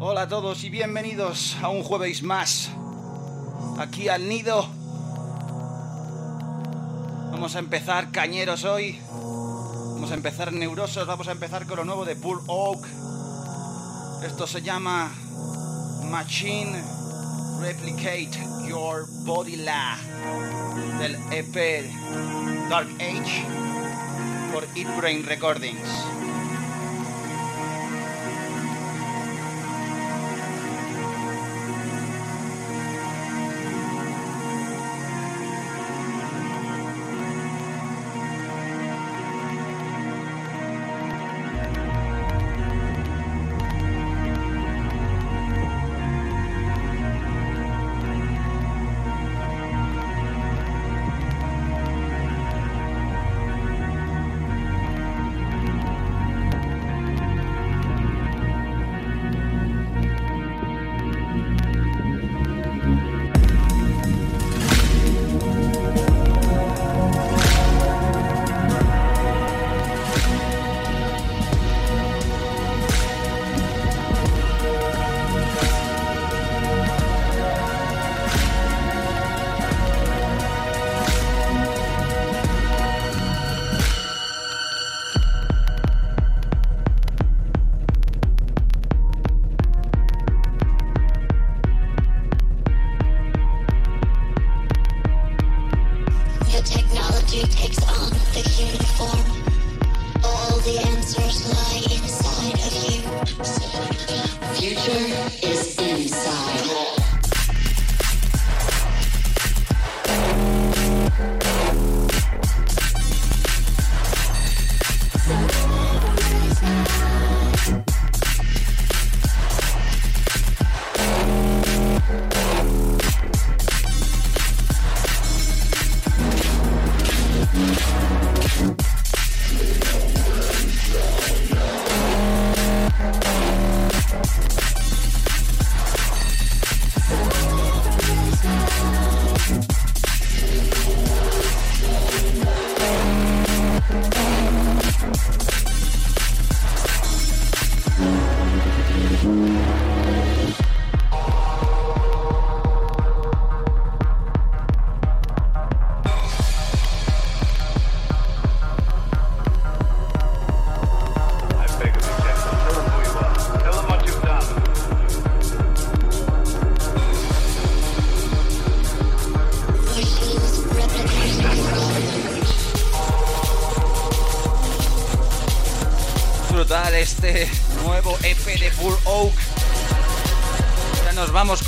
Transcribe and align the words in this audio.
Hola 0.00 0.22
a 0.22 0.28
todos 0.28 0.62
y 0.62 0.70
bienvenidos 0.70 1.56
a 1.60 1.70
un 1.70 1.82
jueves 1.82 2.22
más 2.22 2.70
aquí 3.80 4.08
al 4.08 4.28
nido. 4.28 4.64
Vamos 7.32 7.56
a 7.56 7.58
empezar 7.58 8.12
cañeros 8.12 8.64
hoy. 8.64 8.96
Vamos 9.10 10.12
a 10.12 10.14
empezar 10.14 10.52
neurosos. 10.52 11.04
Vamos 11.04 11.26
a 11.26 11.32
empezar 11.32 11.66
con 11.66 11.78
lo 11.78 11.84
nuevo 11.84 12.04
de 12.04 12.14
Bull 12.14 12.40
Oak. 12.46 12.86
Esto 14.24 14.46
se 14.46 14.62
llama 14.62 15.10
Machine 16.04 16.80
Replicate 17.60 18.30
Your 18.68 19.04
Body 19.24 19.56
La 19.56 19.98
del 21.00 21.16
EP 21.32 21.90
Dark 22.70 22.88
Age 23.00 23.44
por 24.52 24.62
Eat 24.76 24.96
Brain 24.96 25.26
Recordings. 25.26 26.17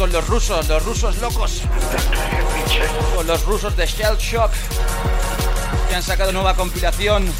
Con 0.00 0.12
los 0.12 0.26
rusos, 0.28 0.66
los 0.66 0.82
rusos 0.82 1.18
locos. 1.18 1.60
Con 3.14 3.26
los 3.26 3.44
rusos 3.44 3.76
de 3.76 3.84
Shell 3.84 4.16
Shock. 4.16 4.50
Que 5.90 5.94
han 5.94 6.02
sacado 6.02 6.32
nueva 6.32 6.54
compilación. 6.54 7.30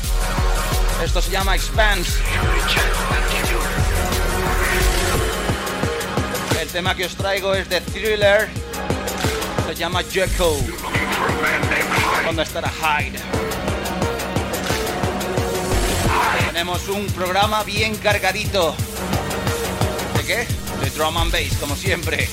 Esto 1.03 1.23
se 1.23 1.31
llama 1.31 1.57
Expanse. 1.57 2.21
El 6.61 6.69
tema 6.69 6.95
que 6.95 7.07
os 7.07 7.17
traigo 7.17 7.55
es 7.55 7.67
de 7.71 7.81
Thriller. 7.81 8.51
Se 9.67 9.75
llama 9.75 10.03
Jekyll. 10.03 10.75
Donde 12.27 12.43
estará 12.43 12.69
Hyde. 12.69 13.19
Tenemos 16.49 16.89
un 16.89 17.07
programa 17.07 17.65
bien 17.65 17.97
cargadito. 17.97 18.77
¿De 20.31 20.91
drum 20.95 21.17
and 21.17 21.33
bass, 21.33 21.57
como 21.59 21.75
siempre. 21.75 22.29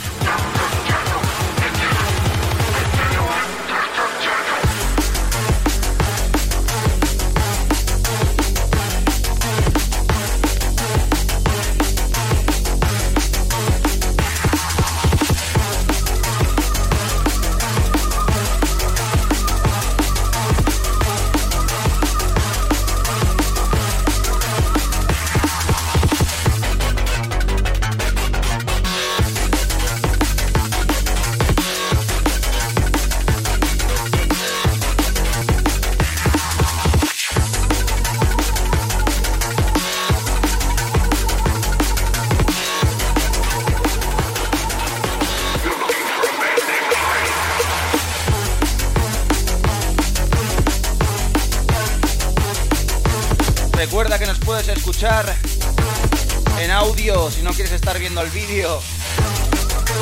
En 55.00 56.72
audio 56.72 57.30
si 57.30 57.44
no 57.44 57.52
quieres 57.52 57.72
estar 57.72 58.00
viendo 58.00 58.20
el 58.22 58.32
vídeo 58.32 58.82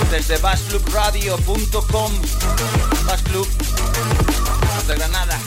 desde 0.09 0.38
bassclubradio.com 0.38 2.12
Bassclub 3.06 3.47
de 4.88 4.95
Granada. 4.95 5.38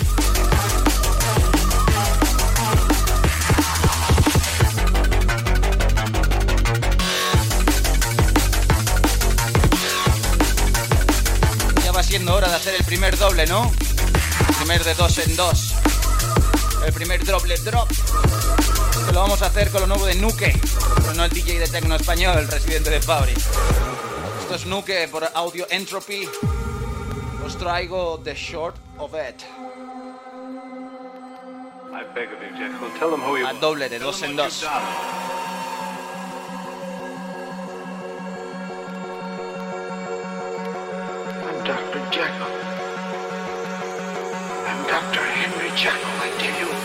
Ya 11.82 11.92
va 11.92 12.02
siendo 12.02 12.34
hora 12.34 12.50
de 12.50 12.54
hacer 12.54 12.74
el 12.74 12.84
primer 12.84 13.16
doble, 13.16 13.46
¿no? 13.46 13.72
El 14.46 14.54
primer 14.56 14.84
de 14.84 14.92
dos 14.92 15.16
en 15.16 15.36
dos. 15.36 15.72
El 16.84 16.92
primer 16.92 17.24
doble 17.24 17.56
drop 17.56 17.88
lo 19.12 19.20
vamos 19.20 19.42
a 19.42 19.46
hacer 19.46 19.70
con 19.70 19.82
lo 19.82 19.86
nuevo 19.86 20.06
de 20.06 20.14
Nuke. 20.16 20.52
pero 20.96 21.14
no 21.14 21.24
el 21.24 21.30
DJ 21.30 21.58
de 21.58 21.68
techno 21.68 21.94
español, 21.96 22.38
el 22.38 22.48
residente 22.48 22.90
de 22.90 23.00
Fabri. 23.00 23.32
Esto 23.32 24.54
es 24.54 24.66
Nuke 24.66 25.08
por 25.08 25.28
Audio 25.34 25.66
Entropy. 25.70 26.28
Os 27.44 27.56
traigo 27.56 28.20
The 28.22 28.34
Short 28.34 28.76
of 28.98 29.12
It. 29.14 29.42
A 33.46 33.52
doble 33.54 33.88
de 33.88 33.98
dos 33.98 34.22
en 34.22 34.36
dos. 34.36 34.64
Dr. 41.64 42.00
Jekyll. 42.10 42.52
I'm 44.66 44.86
Dr. 44.86 45.24
Henry 45.36 45.70
Jekyll, 45.76 46.16
I 46.24 46.30
tell 46.38 46.60
you. 46.60 46.77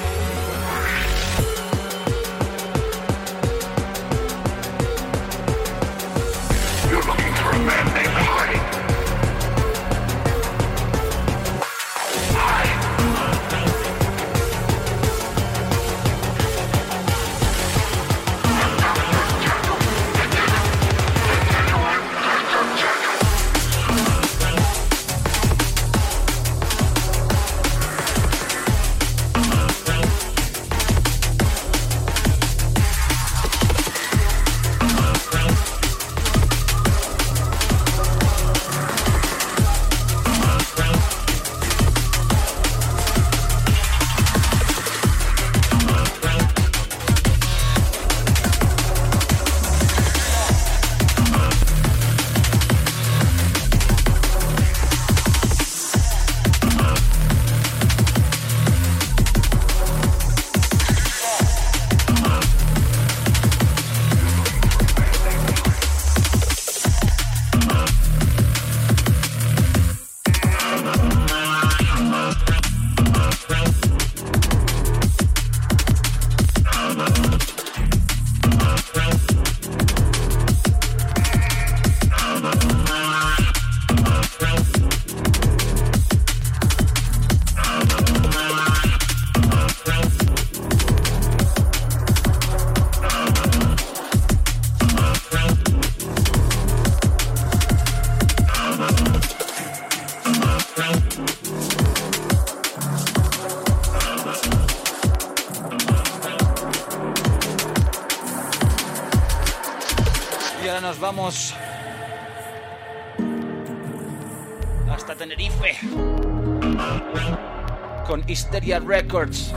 Hysteria 118.53 118.79
Records, 118.79 119.51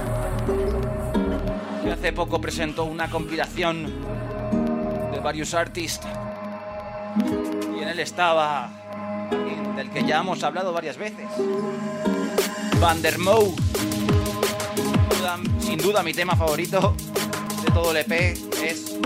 que 1.85 1.93
hace 1.93 2.15
poco 2.15 2.41
presentó 2.41 2.85
una 2.85 3.11
compilación 3.11 3.93
de 5.13 5.21
varios 5.21 5.53
artistas. 5.53 6.11
Y 7.77 7.83
en 7.83 7.89
él 7.91 8.01
estaba 8.01 8.71
del 9.77 9.91
que 9.91 10.03
ya 10.03 10.21
hemos 10.21 10.43
hablado 10.43 10.73
varias 10.73 10.97
veces, 10.97 11.27
Van 12.81 13.03
der 13.03 13.19
Moe. 13.19 13.53
Sin 15.61 15.77
duda 15.77 16.03
mi 16.03 16.15
tema 16.15 16.35
favorito 16.35 16.95
de 17.67 17.71
todo 17.73 17.91
el 17.91 17.99
EP 17.99 18.13
es 18.65 18.97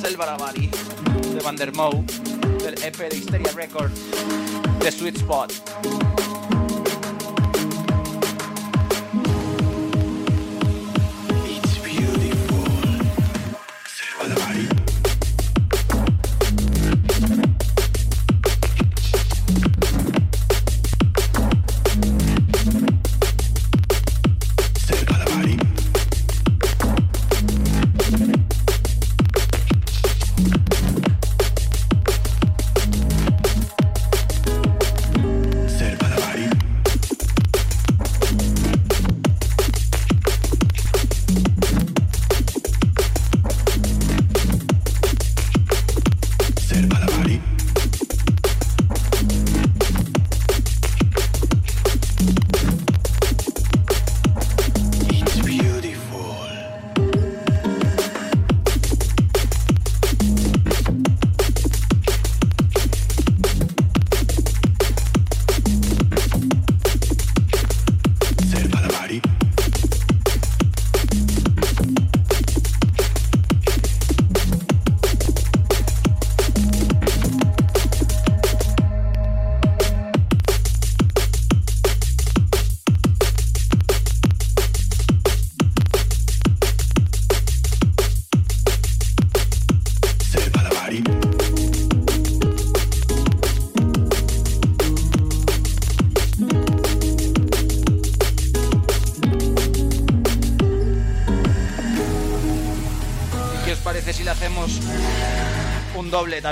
Selva 0.00 0.38
Bari 0.38 0.70
de 1.34 1.40
Van 1.44 1.56
der 1.56 1.74
Moe 1.74 2.02
del 2.64 2.82
EP 2.82 2.96
de 2.96 3.18
Hysteria 3.18 3.52
Records 3.54 3.92
de 4.80 4.90
Sweet 4.90 5.16
Spot. 5.16 5.71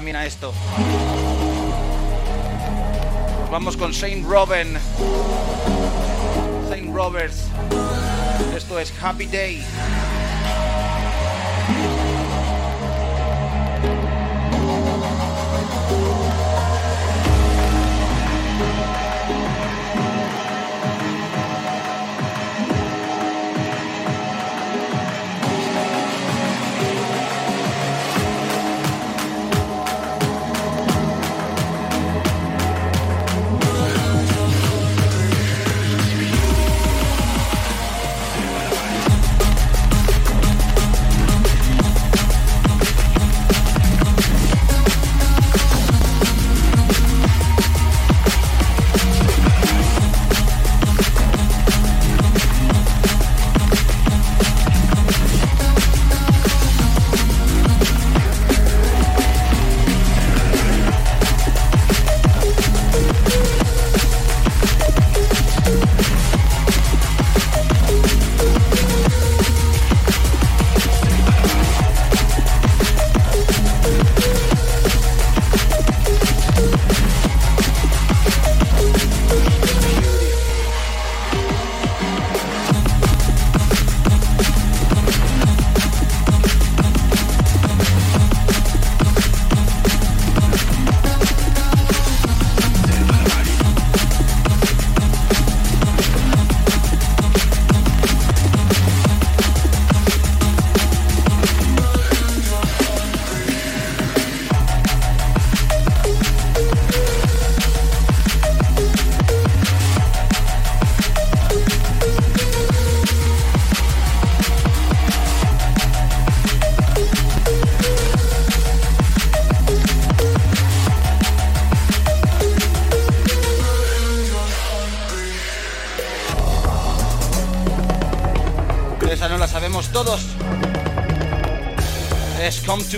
Esto? 0.09 0.55
Vamos 3.51 3.77
con 3.77 3.93
Saint 3.93 4.27
Robin. 4.27 4.79
Saint 6.71 6.95
Roberts. 6.95 7.45
Esto 8.57 8.79
es 8.79 8.93
Happy 9.03 9.27
Day. 9.27 9.63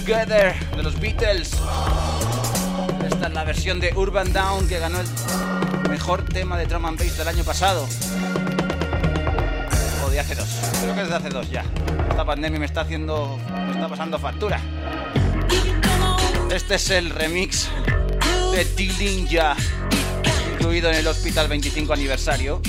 Together 0.04 0.52
de 0.74 0.82
los 0.82 0.98
Beatles. 0.98 1.52
Esta 3.04 3.26
es 3.28 3.32
la 3.32 3.44
versión 3.44 3.78
de 3.78 3.92
Urban 3.94 4.32
Down 4.32 4.66
que 4.66 4.80
ganó 4.80 4.98
el 4.98 5.88
mejor 5.88 6.24
tema 6.24 6.58
de 6.58 6.66
drum 6.66 6.86
and 6.86 6.98
bass 6.98 7.16
del 7.16 7.28
año 7.28 7.44
pasado. 7.44 7.86
O 10.04 10.10
de 10.10 10.18
hace 10.18 10.34
dos. 10.34 10.48
Creo 10.80 10.94
que 10.96 11.02
es 11.02 11.08
de 11.08 11.14
hace 11.14 11.28
dos 11.28 11.48
ya. 11.50 11.64
Esta 12.10 12.24
pandemia 12.24 12.58
me 12.58 12.66
está 12.66 12.80
haciendo. 12.80 13.38
me 13.48 13.72
está 13.74 13.88
pasando 13.88 14.18
factura. 14.18 14.60
Este 16.52 16.74
es 16.74 16.90
el 16.90 17.10
remix 17.10 17.68
de 18.52 18.64
Dillinja, 18.74 19.54
incluido 20.54 20.90
en 20.90 20.96
el 20.96 21.06
Hospital 21.06 21.46
25 21.46 21.92
aniversario. 21.92 22.60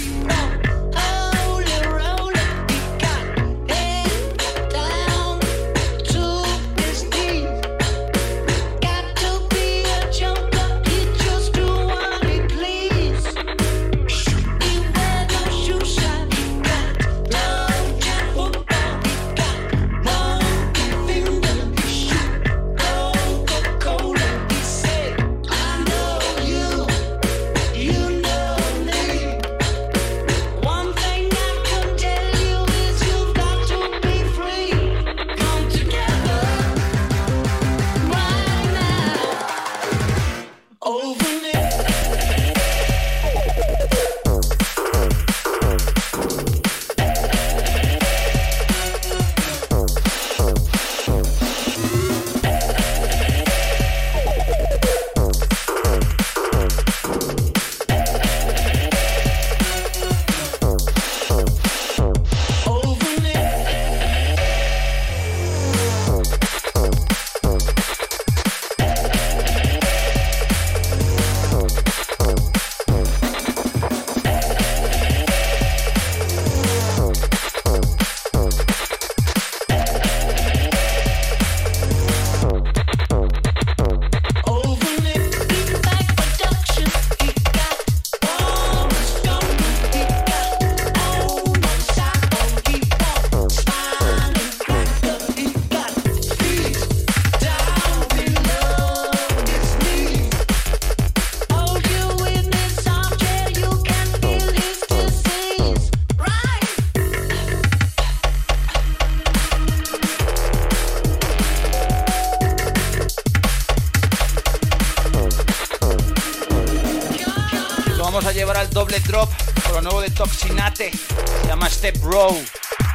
Se 120.91 121.47
llama 121.47 121.69
Step 121.69 121.95
Row, 122.03 122.31
un 122.31 122.45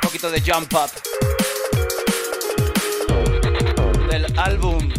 poquito 0.03 0.31
de 0.31 0.41
Jump 0.41 0.73
Up. 0.75 0.91
Del 4.11 4.27
álbum 4.39 4.93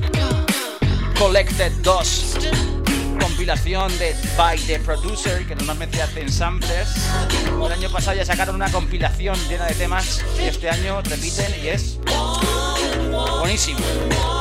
Collected 1.18 1.72
2, 1.84 2.36
compilación 3.20 3.96
de 4.00 4.16
By 4.38 4.58
the 4.60 4.80
Producer, 4.80 5.46
que 5.46 5.56
normalmente 5.56 6.02
hacen 6.02 6.32
samplers. 6.32 6.90
El 7.64 7.72
año 7.72 7.92
pasado 7.92 8.18
ya 8.18 8.26
sacaron 8.26 8.56
una 8.56 8.72
compilación 8.72 9.38
llena 9.48 9.66
de 9.66 9.76
temas 9.76 10.24
y 10.40 10.46
este 10.46 10.70
año 10.70 11.02
repiten 11.02 11.54
y 11.64 11.68
es 11.68 12.00
buenísimo. 13.42 14.39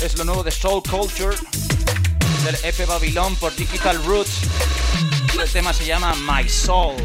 Es 0.00 0.18
lo 0.18 0.24
nuevo 0.24 0.42
de 0.42 0.50
Soul 0.50 0.82
Culture 0.82 1.36
del 2.44 2.56
EP 2.64 2.84
Babylon 2.84 3.36
por 3.36 3.54
Digital 3.54 3.96
Roots. 4.04 4.40
El 5.40 5.48
tema 5.48 5.72
se 5.72 5.86
llama 5.86 6.12
My 6.16 6.48
Soul. 6.48 6.96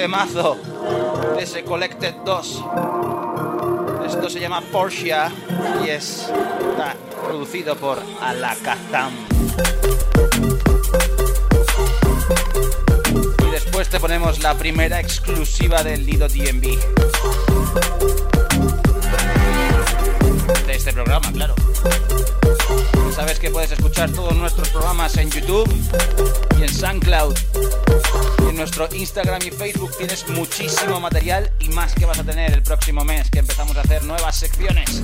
Temazo 0.00 0.56
de 1.36 1.42
ese 1.42 1.62
Collected 1.62 2.14
2. 2.24 2.64
Esto 4.06 4.30
se 4.30 4.40
llama 4.40 4.62
Porsche 4.72 5.14
y 5.84 5.90
es, 5.90 6.32
producido 7.22 7.76
por 7.76 7.98
Alakazam. 8.22 9.12
Y 13.46 13.50
después 13.50 13.90
te 13.90 14.00
ponemos 14.00 14.42
la 14.42 14.54
primera 14.54 14.98
exclusiva 15.00 15.82
del 15.82 16.06
Lido 16.06 16.28
DMV. 16.28 16.78
De 20.66 20.72
este 20.72 20.94
programa, 20.94 21.30
claro. 21.30 21.54
Sabes 23.14 23.38
que 23.38 23.50
puedes 23.50 23.72
escuchar 23.72 24.10
todos 24.12 24.34
nuestros 24.34 24.70
programas 24.70 25.14
en 25.18 25.30
YouTube 25.30 25.70
y 26.58 26.62
en 26.62 26.68
SoundCloud. 26.70 27.49
En 28.50 28.56
nuestro 28.56 28.88
Instagram 28.92 29.40
y 29.46 29.52
Facebook 29.52 29.96
tienes 29.96 30.28
muchísimo 30.30 30.98
material 30.98 31.52
y 31.60 31.68
más 31.68 31.94
que 31.94 32.04
vas 32.04 32.18
a 32.18 32.24
tener 32.24 32.52
el 32.52 32.64
próximo 32.64 33.04
mes 33.04 33.30
que 33.30 33.38
empezamos 33.38 33.76
a 33.76 33.82
hacer 33.82 34.02
nuevas 34.02 34.36
secciones. 34.36 35.02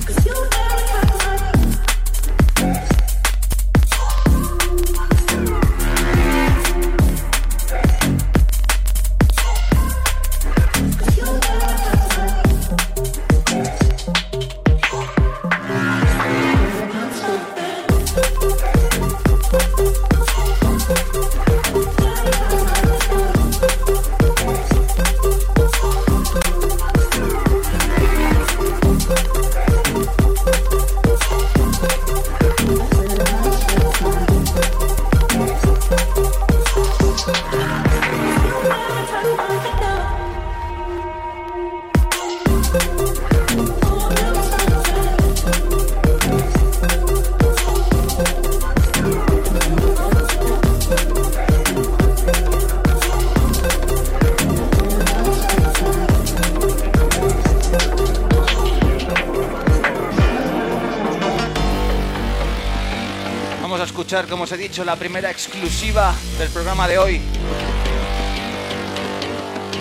La 64.85 64.95
primera 64.95 65.31
exclusiva 65.31 66.13
del 66.37 66.49
programa 66.49 66.87
de 66.87 66.97
hoy. 66.97 67.21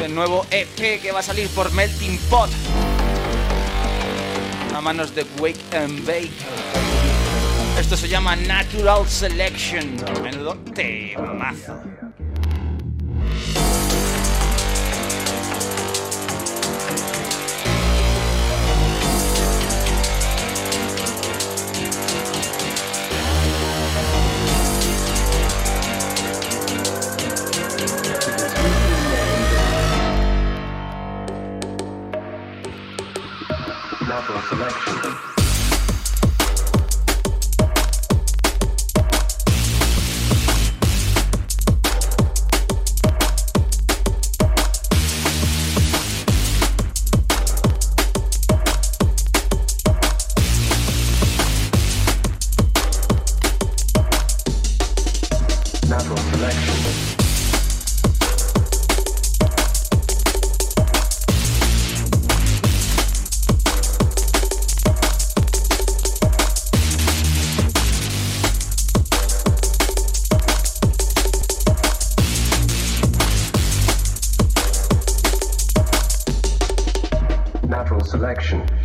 El 0.02 0.14
nuevo 0.14 0.46
EP 0.50 1.00
que 1.00 1.12
va 1.12 1.20
a 1.20 1.22
salir 1.22 1.48
por 1.50 1.72
Melting 1.72 2.18
Pot. 2.30 2.50
A 4.74 4.80
manos 4.80 5.14
de 5.14 5.26
Wake 5.38 5.76
and 5.76 6.06
Bake. 6.06 6.30
Esto 7.78 7.96
se 7.96 8.08
llama 8.08 8.36
Natural 8.36 9.06
Selection. 9.06 9.96
Menudo 10.22 10.56
temazo. 10.74 11.95
action. 78.46 78.75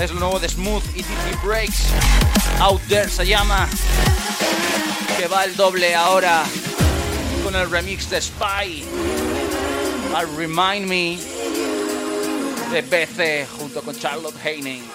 Es 0.00 0.10
lo 0.10 0.20
nuevo 0.20 0.40
de 0.40 0.48
Smooth 0.48 0.82
y 0.96 1.04
Breaks. 1.44 1.88
Out 2.60 2.80
There 2.88 3.10
se 3.10 3.26
llama. 3.26 3.68
Que 5.18 5.26
va 5.26 5.44
el 5.44 5.54
doble 5.54 5.94
ahora 5.94 6.42
con 7.44 7.54
el 7.54 7.70
remix 7.70 8.08
de 8.08 8.22
Spy. 8.22 8.84
Al 10.16 10.34
Remind 10.34 10.86
Me 10.86 11.18
de 12.70 12.80
BC 12.80 13.46
junto 13.58 13.82
con 13.82 13.98
Charlotte 13.98 14.36
Heining. 14.42 14.91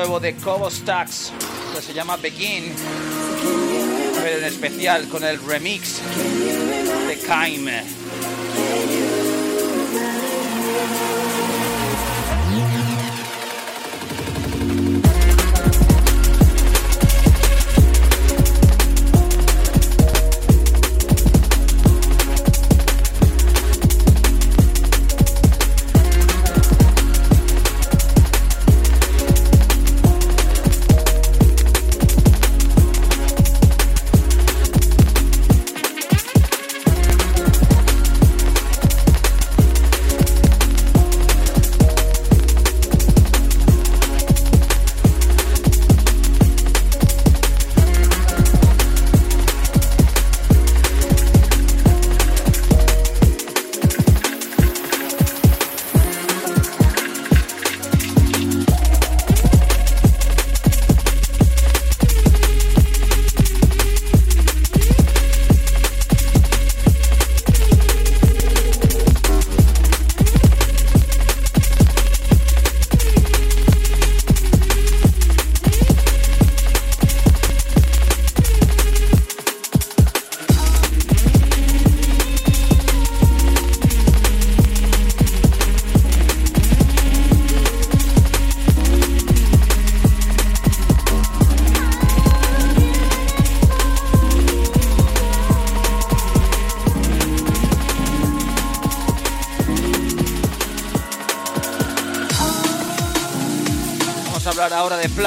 Nuevo 0.00 0.18
de 0.18 0.34
Cobo 0.36 0.70
Stacks, 0.70 1.30
que 1.74 1.82
se 1.82 1.92
llama 1.92 2.16
Begin, 2.16 2.74
pero 4.22 4.38
en 4.38 4.44
especial 4.44 5.06
con 5.08 5.22
el 5.22 5.38
remix 5.44 6.00
de 7.06 7.18
Kaime. 7.26 7.99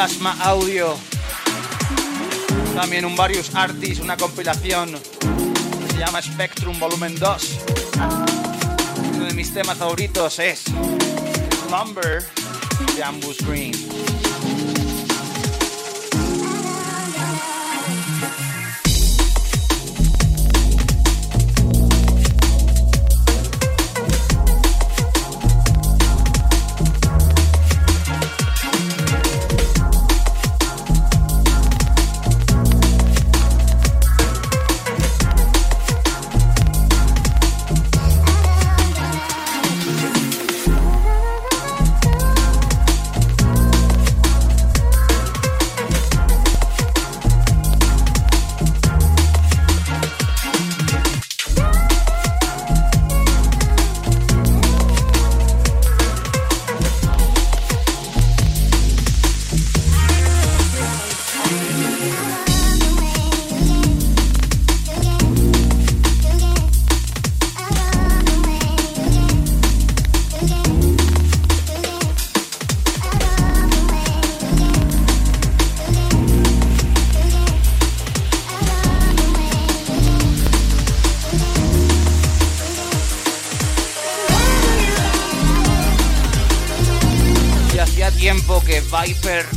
Plasma 0.04 0.36
Audio. 0.42 0.98
También 2.76 3.06
un 3.06 3.16
Various 3.16 3.56
Artists, 3.56 4.02
una 4.04 4.18
compilación 4.18 4.92
que 4.92 5.94
se 5.94 5.98
llama 5.98 6.22
Spectrum 6.22 6.78
Volumen 6.78 7.18
2. 7.18 7.60
Uno 9.16 9.26
de 9.26 9.34
mis 9.34 9.54
temas 9.54 9.78
favoritos 9.78 10.40
es 10.40 10.66
Slumber 11.70 12.22
de 12.98 13.02
Ambus 13.02 13.38
Green. 13.48 13.72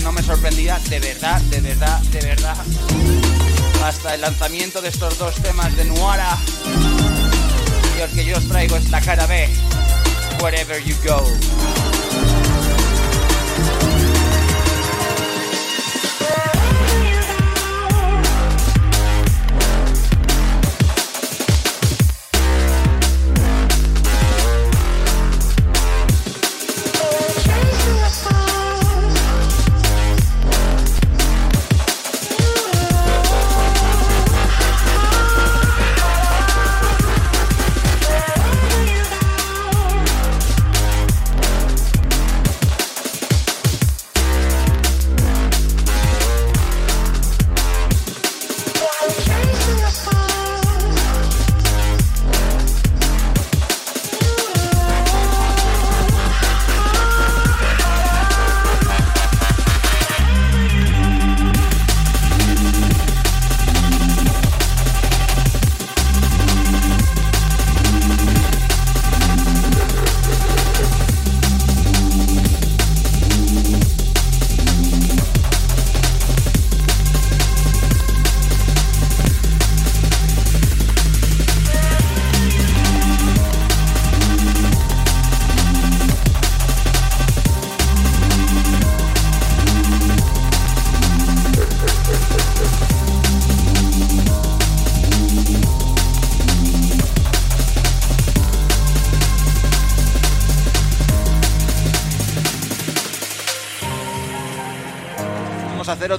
No 0.03 0.13
me 0.13 0.23
sorprendía, 0.23 0.79
de 0.89 0.99
verdad, 0.99 1.39
de 1.43 1.61
verdad, 1.61 2.01
de 2.05 2.21
verdad. 2.21 2.57
Hasta 3.85 4.15
el 4.15 4.23
lanzamiento 4.23 4.81
de 4.81 4.89
estos 4.89 5.19
dos 5.19 5.35
temas 5.43 5.77
de 5.77 5.85
Nuara. 5.85 6.39
Y 7.99 8.01
el 8.01 8.11
que 8.13 8.25
yo 8.25 8.39
os 8.39 8.49
traigo 8.49 8.77
es 8.77 8.89
la 8.91 9.03
cara 9.03 9.27
B, 9.27 9.47
Wherever 10.41 10.83
You 10.83 10.97
Go. 11.05 11.86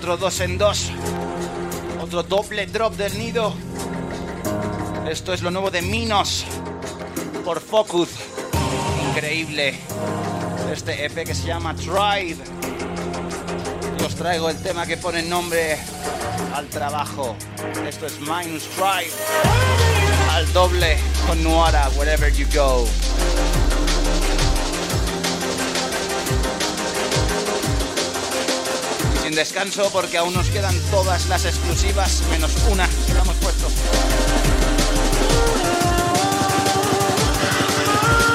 Otro 0.07 0.25
dos 0.25 0.39
en 0.39 0.57
dos. 0.57 0.89
Otro 2.01 2.23
doble 2.23 2.65
drop 2.67 2.95
del 2.95 3.17
nido. 3.17 3.53
Esto 5.09 5.33
es 5.33 5.41
lo 5.41 5.51
nuevo 5.51 5.69
de 5.69 5.81
Minos 5.81 6.45
por 7.43 7.59
Focus. 7.59 8.07
Increíble. 9.09 9.75
Este 10.71 11.03
EP 11.03 11.25
que 11.25 11.35
se 11.35 11.47
llama 11.47 11.75
Tribe. 11.75 12.37
Os 14.05 14.15
traigo 14.15 14.49
el 14.49 14.55
tema 14.63 14.85
que 14.85 14.95
pone 14.95 15.23
nombre 15.23 15.77
al 16.53 16.67
trabajo. 16.67 17.35
Esto 17.85 18.05
es 18.05 18.17
Minus 18.21 18.63
Tribe. 18.75 19.11
Al 20.31 20.53
doble 20.53 20.97
con 21.27 21.43
Nuara, 21.43 21.89
wherever 21.97 22.31
you 22.31 22.45
go. 22.53 22.87
Descanso 29.37 29.91
porque 29.91 30.17
aún 30.17 30.33
nos 30.33 30.49
quedan 30.49 30.75
todas 30.89 31.27
las 31.27 31.45
exclusivas, 31.45 32.23
menos 32.31 32.51
una 32.71 32.89
que 33.05 33.13
le 33.13 33.19
hemos 33.19 33.35
puesto. 33.35 33.67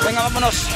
Venga, 0.07 0.23
vámonos. 0.23 0.69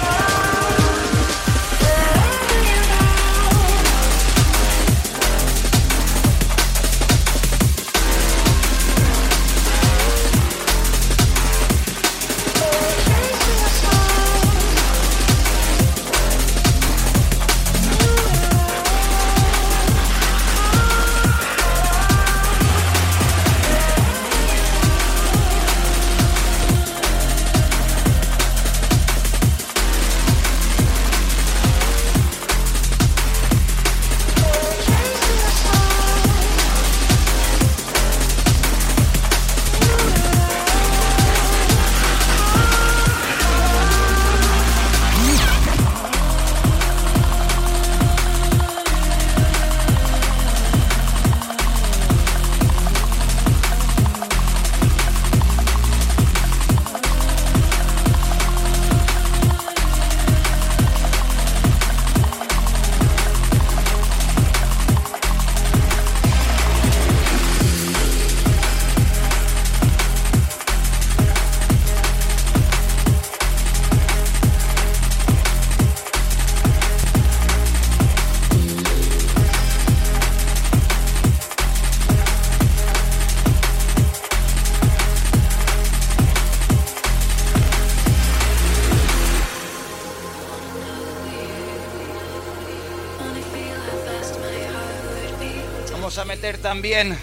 También 96.66 97.16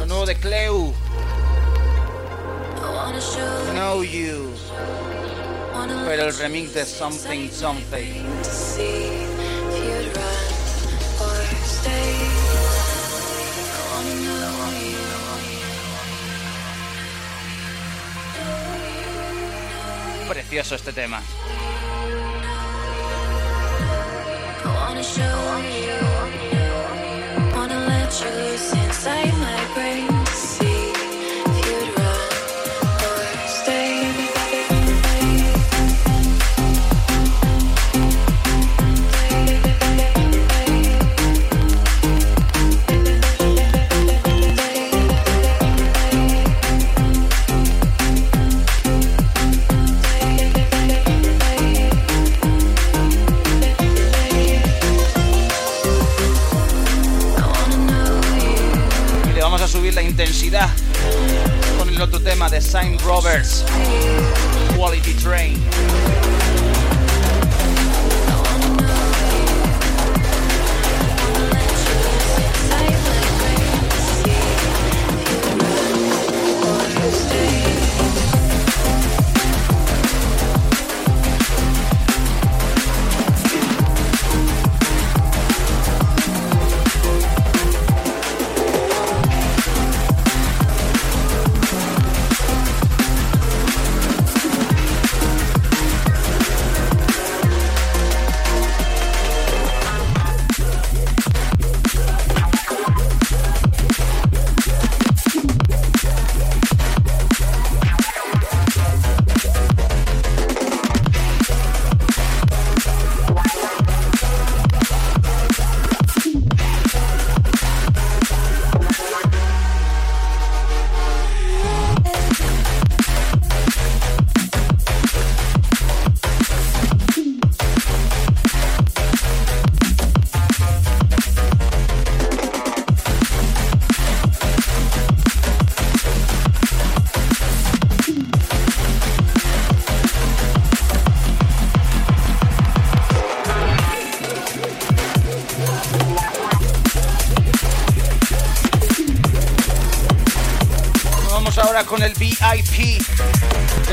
lo 0.00 0.04
nuevo 0.04 0.26
de 0.26 0.36
Cleo. 0.36 0.92
Know 3.72 4.04
You. 4.04 4.52
Pero 6.04 6.24
el 6.24 6.36
remix 6.36 6.74
de 6.74 6.84
Something 6.84 7.50
Something. 7.50 8.24
Precioso 20.28 20.74
este 20.74 20.92
tema. 20.92 21.22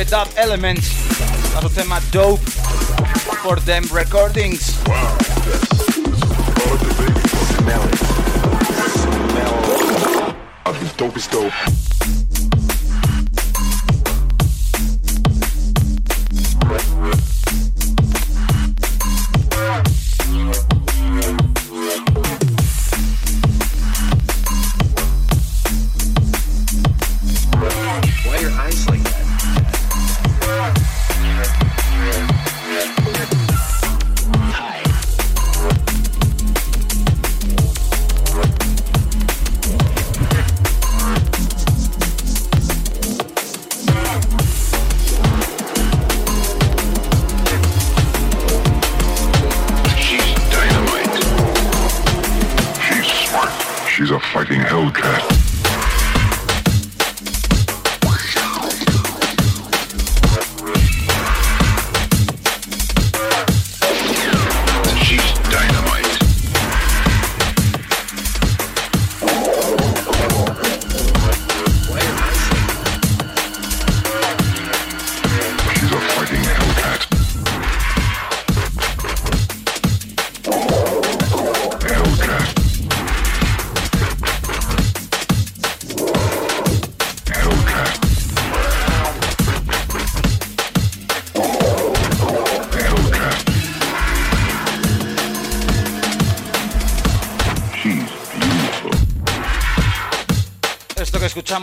De 0.06 0.16
Dub 0.16 0.28
Elements 0.36 0.92
a 1.56 1.62
su 1.62 1.70
tema 1.70 2.00
Dope 2.12 2.44
for 3.44 3.60
Them 3.62 3.84
Recordings. 3.92 4.76
Wow, 4.88 4.96
yes. 5.46 5.60
Smell 7.58 7.84
it. 7.84 8.00
Smell 9.00 9.56
of 10.66 10.80
the 10.80 11.04
dopest 11.04 11.32
dope. 11.32 11.85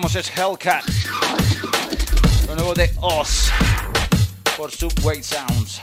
Es 0.03 0.31
Hellcat. 0.37 0.85
Lo 2.49 2.57
nuevo 2.57 2.75
de 2.75 2.93
Oz 3.01 3.51
por 4.57 4.71
Subway 4.71 5.23
Sounds. 5.23 5.81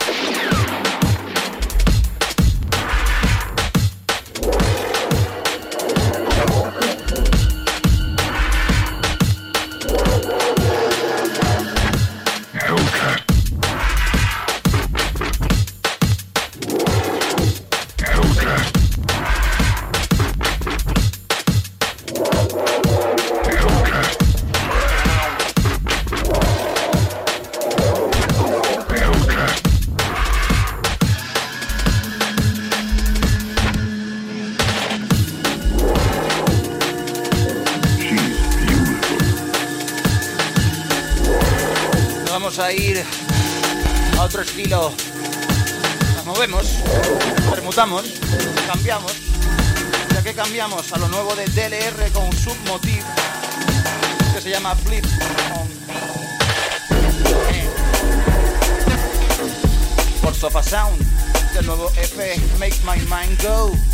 A 50.60 50.98
lo 50.98 51.08
nuevo 51.08 51.34
de 51.36 51.46
DLR 51.46 52.12
con 52.12 52.30
Submotive, 52.36 53.02
que 54.34 54.42
se 54.42 54.50
llama 54.50 54.74
Flip 54.74 55.06
Por 60.20 60.34
Sofa 60.34 60.62
Sound, 60.62 60.98
del 61.54 61.64
nuevo 61.64 61.90
EP 61.96 62.38
Make 62.58 62.76
My 62.84 63.00
Mind 63.08 63.42
Go. 63.42 63.89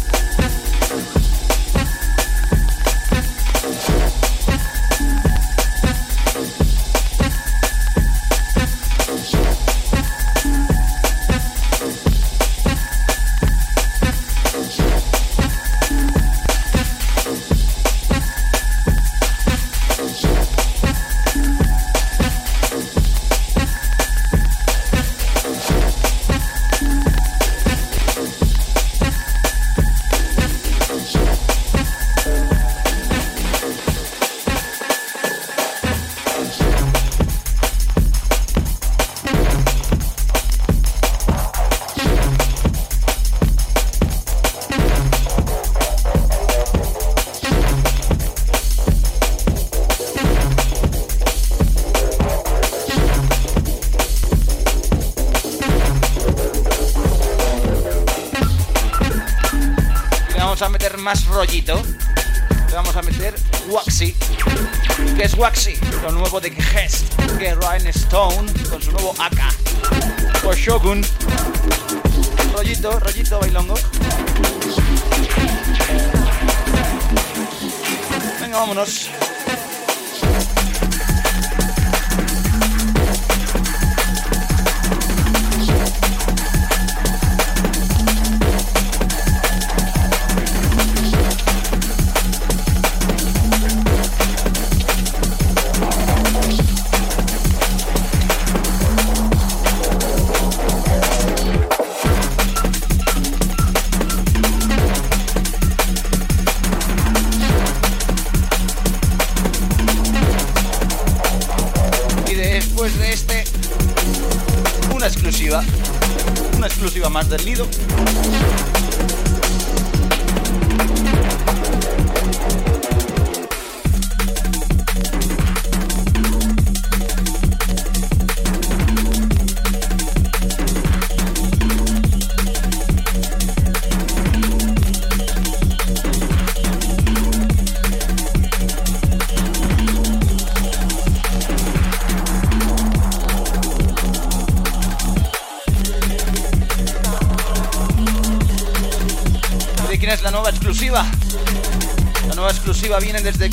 De 66.41 66.51
que 66.51 66.66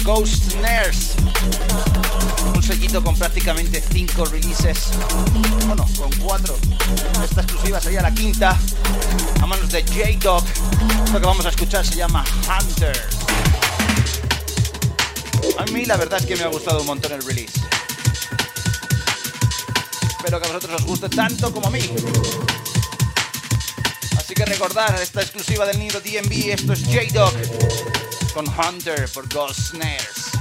Ghost 0.04 0.52
Snares. 0.52 1.14
Un 2.54 2.62
sellito 2.62 3.02
con 3.02 3.16
prácticamente 3.16 3.82
5 3.82 4.26
releases. 4.26 4.90
Bueno, 5.66 5.88
con 5.98 6.12
4. 6.12 6.56
Esta 7.24 7.42
exclusiva 7.42 7.80
sería 7.80 8.02
la 8.02 8.14
quinta. 8.14 8.58
A 9.42 9.46
manos 9.46 9.72
de 9.72 9.82
J-Dog. 9.84 10.44
Lo 11.14 11.20
que 11.22 11.26
vamos 11.26 11.46
a 11.46 11.50
escuchar 11.50 11.86
se 11.86 11.96
llama 11.96 12.26
Hunter. 12.48 13.02
A 15.58 15.66
mí 15.72 15.86
la 15.86 15.96
verdad 15.96 16.20
es 16.20 16.26
que 16.26 16.36
me 16.36 16.44
ha 16.44 16.48
gustado 16.48 16.82
un 16.82 16.88
montón 16.88 17.14
el 17.14 17.24
release. 17.24 17.62
Espero 20.10 20.42
que 20.42 20.48
a 20.48 20.52
vosotros 20.52 20.82
os 20.82 20.86
guste 20.86 21.10
tanto 21.10 21.52
como 21.54 21.68
a 21.68 21.72
mí. 21.72 21.82
Así 24.18 24.34
que 24.34 24.46
recordar 24.46 25.00
esta 25.02 25.22
exclusiva 25.22 25.66
del 25.66 25.80
nido 25.80 26.02
DMV, 26.02 26.50
esto 26.50 26.74
es 26.74 26.84
J-Dog 26.84 27.34
con 28.34 28.46
Hunter 28.48 29.08
por 29.14 29.28
Ghost 29.30 29.60
Snares. 29.72 30.32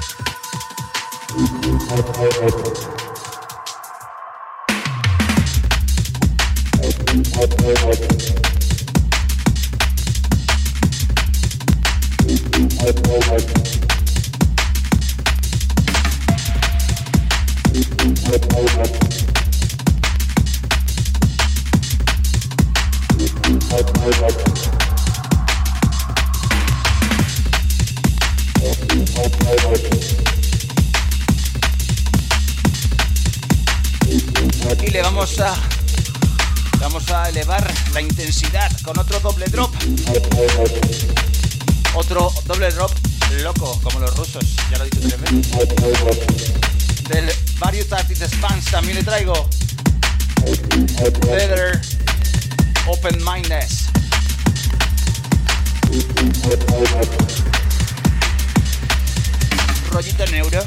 Rollito 59.91 60.27
neuro, 60.27 60.59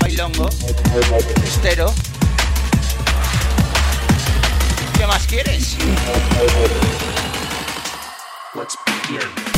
bailongo, 0.00 0.48
estero. 1.44 1.94
¿Qué 4.98 5.06
más 5.06 5.26
quieres? 5.26 5.76
Let's 8.54 8.76
Nos 8.86 9.53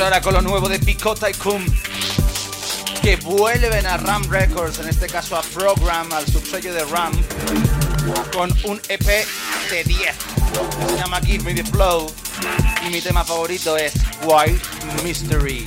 ahora 0.00 0.22
con 0.22 0.32
lo 0.32 0.40
nuevo 0.40 0.68
de 0.68 0.78
Picota 0.78 1.28
y 1.28 1.34
Cum, 1.34 1.64
que 3.02 3.16
vuelven 3.16 3.84
a 3.84 3.98
Ram 3.98 4.22
Records, 4.30 4.78
en 4.78 4.88
este 4.88 5.06
caso 5.06 5.36
a 5.36 5.42
Program, 5.42 6.10
al 6.12 6.26
subsello 6.26 6.72
de 6.72 6.84
Ram, 6.84 7.12
con 8.32 8.50
un 8.64 8.80
EP 8.88 9.26
de 9.70 9.84
10. 9.84 10.14
Se 10.88 10.96
llama 10.96 11.20
Give 11.20 11.44
Me 11.44 11.54
the 11.54 11.64
Flow 11.64 12.10
y 12.86 12.90
mi 12.90 13.00
tema 13.00 13.22
favorito 13.22 13.76
es 13.76 13.92
White 14.24 14.62
Mystery. 15.04 15.64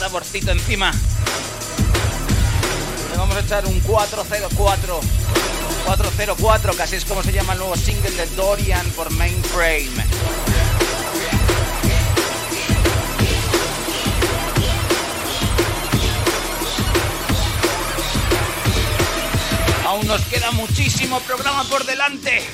Saborcito 0.00 0.50
encima. 0.50 0.92
Le 3.10 3.18
vamos 3.18 3.36
a 3.36 3.40
echar 3.40 3.66
un 3.66 3.78
404. 3.80 5.00
404, 5.84 6.74
casi 6.74 6.96
es 6.96 7.04
como 7.04 7.22
se 7.22 7.32
llama 7.32 7.52
el 7.52 7.58
nuevo 7.58 7.76
single 7.76 8.10
de 8.10 8.26
Dorian 8.28 8.86
por 8.92 9.10
Mainframe. 9.10 9.90
Aún 19.86 20.06
nos 20.06 20.22
queda 20.22 20.50
muchísimo 20.52 21.20
programa 21.20 21.64
por 21.64 21.84
delante. 21.84 22.48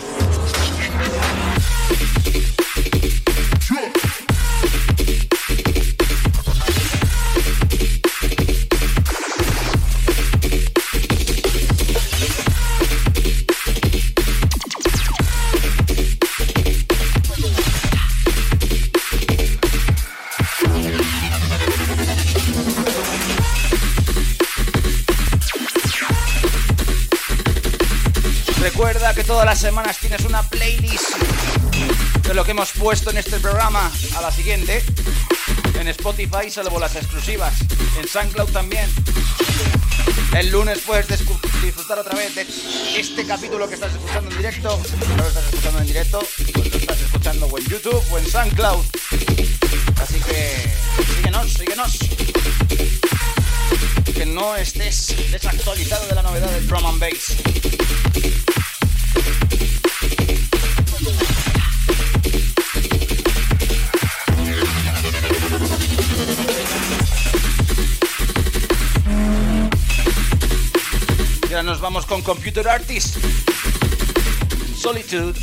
Que 32.47 32.53
hemos 32.53 32.71
puesto 32.71 33.11
en 33.11 33.19
este 33.19 33.41
programa 33.41 33.91
a 34.17 34.23
la 34.23 34.31
siguiente. 34.31 34.81
En 35.75 35.89
Spotify, 35.89 36.49
salvo 36.49 36.79
las 36.79 36.95
exclusivas. 36.95 37.55
En 37.99 38.07
SoundCloud 38.07 38.51
también. 38.53 38.89
El 40.33 40.51
lunes 40.51 40.79
puedes 40.87 41.09
disfrutar 41.09 41.99
otra 41.99 42.15
vez 42.15 42.37
de 42.37 42.47
este 42.97 43.27
capítulo 43.27 43.67
que 43.69 43.75
estás 43.75 43.93
escuchando 43.93 44.31
en 44.31 44.37
directo. 44.37 44.81
No 45.09 45.17
lo 45.17 45.27
estás 45.27 45.45
escuchando 45.45 45.81
en 45.81 45.87
directo, 45.89 46.21
pues 46.55 46.71
lo 46.71 46.79
estás 46.79 47.01
escuchando 47.01 47.47
o 47.47 47.59
en 47.59 47.65
YouTube 47.67 48.05
o 48.13 48.19
en 48.19 48.31
SoundCloud. 48.31 48.85
Así 50.01 50.21
que 50.21 50.73
síguenos, 51.17 51.53
síguenos. 51.53 51.99
Que 54.15 54.25
no 54.25 54.55
estés 54.55 55.17
desactualizado 55.33 56.07
de 56.07 56.15
la 56.15 56.23
novedad 56.23 56.51
del 56.53 56.67
drum 56.69 56.87
and 56.87 57.01
bass. 57.01 57.66
Vamos 71.87 72.05
con 72.05 72.20
Computer 72.20 72.68
Artist. 72.68 73.16
Solitude, 74.76 75.39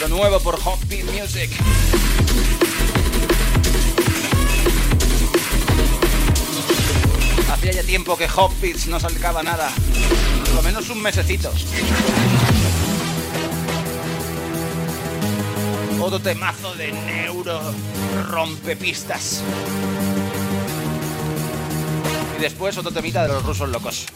lo 0.00 0.08
nuevo 0.08 0.40
por 0.40 0.58
Beat 0.88 1.04
Music. 1.12 1.48
Hacía 7.52 7.70
ya 7.70 7.82
tiempo 7.84 8.16
que 8.16 8.28
Beats 8.60 8.88
no 8.88 8.98
salgaba 8.98 9.44
nada, 9.44 9.70
por 10.44 10.54
lo 10.56 10.62
menos 10.62 10.90
un 10.90 11.00
mesecito. 11.00 11.52
Otro 16.00 16.18
temazo 16.18 16.74
de 16.74 16.90
neuro 16.90 17.60
rompepistas. 18.28 19.40
Y 22.36 22.40
después 22.40 22.76
otro 22.76 22.90
temita 22.90 23.22
de 23.22 23.28
los 23.28 23.44
rusos 23.44 23.68
locos. 23.68 24.06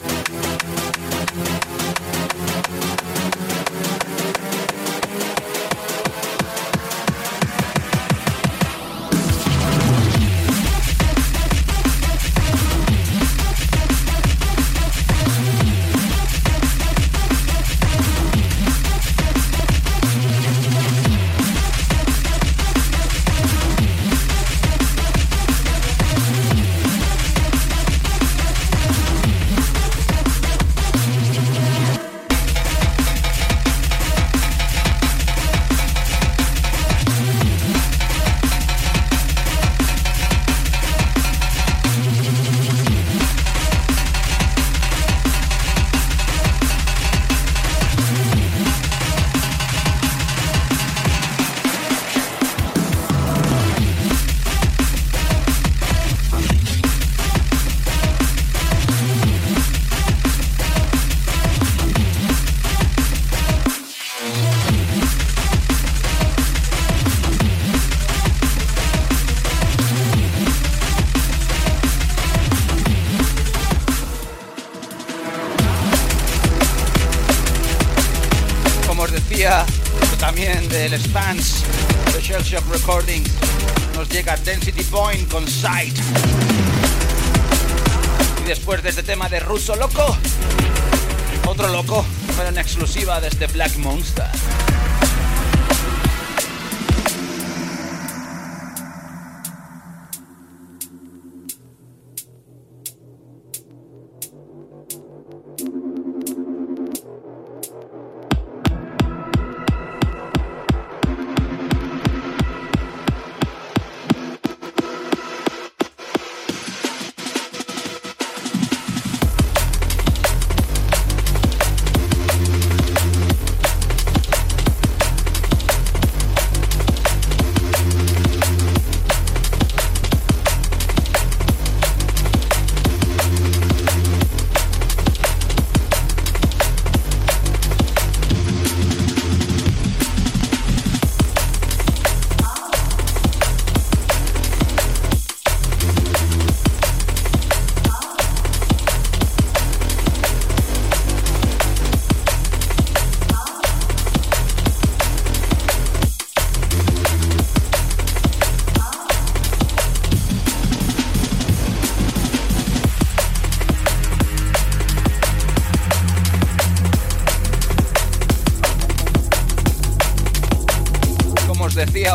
loco. 89.76 90.16
Otro 91.46 91.68
loco. 91.68 92.04
Fue 92.34 92.48
una 92.48 92.60
exclusiva 92.60 93.20
desde 93.20 93.46
Black 93.48 93.76
Monster. 93.76 94.27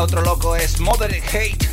Otro 0.04 0.20
loco 0.20 0.54
es 0.54 0.80
Mother 0.80 1.22
Hate. 1.32 1.66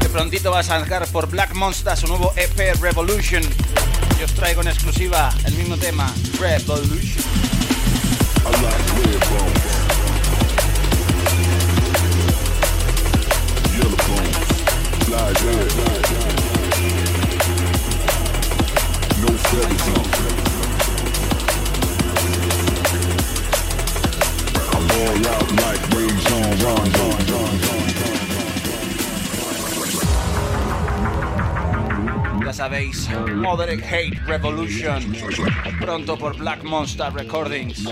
Que 0.00 0.08
prontito 0.10 0.50
va 0.50 0.58
a 0.58 0.62
sacar 0.62 1.06
por 1.08 1.30
Black 1.30 1.54
Monster 1.54 1.96
su 1.96 2.06
nuevo 2.08 2.34
EP 2.36 2.78
Revolution. 2.78 3.42
Y 4.20 4.22
os 4.22 4.34
traigo 4.34 4.60
en 4.60 4.68
exclusiva 4.68 5.32
el 5.46 5.54
mismo 5.54 5.78
tema, 5.78 6.12
Revolution. 6.38 7.22
Database, 32.72 33.36
Moderate 33.36 33.82
Hate 33.82 34.18
Revolution, 34.26 35.14
pronto 35.78 36.16
por 36.16 36.34
Black 36.36 36.62
Monster 36.64 37.12
Recordings. 37.12 37.84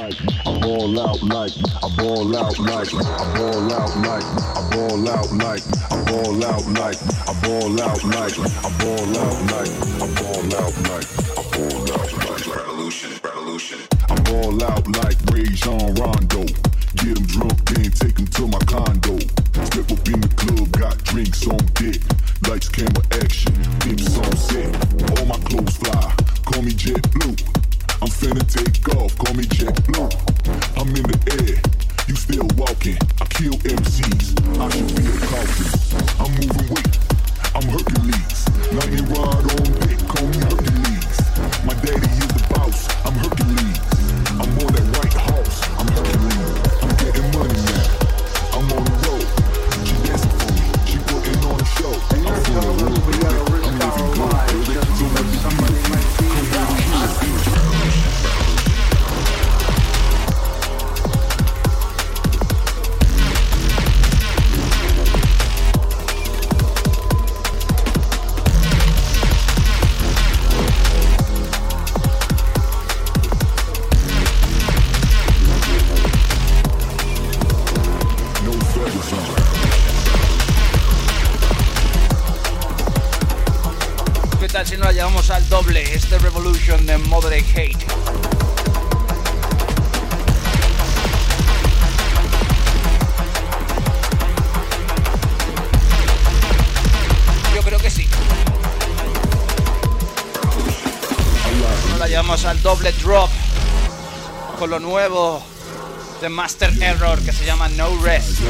Master 106.31 106.73
Error 106.83 107.19
que 107.21 107.33
se 107.33 107.45
llama 107.45 107.69
No 107.71 108.01
Rest 108.03 108.41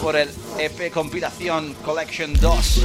por 0.00 0.16
el 0.16 0.30
EP 0.58 0.92
compilación 0.92 1.74
Collection 1.84 2.32
2. 2.40 2.82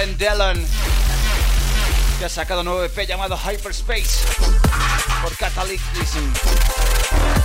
Con 0.00 0.08
Wallen 0.08 0.18
Dillon, 0.18 0.66
que 2.18 2.24
ha 2.24 2.28
sacado 2.28 2.60
un 2.60 2.66
nuevo 2.66 2.82
EP 2.84 3.06
llamado 3.06 3.36
Hyperspace 3.36 4.24
por 5.22 5.36
Cataclysm. 5.36 6.32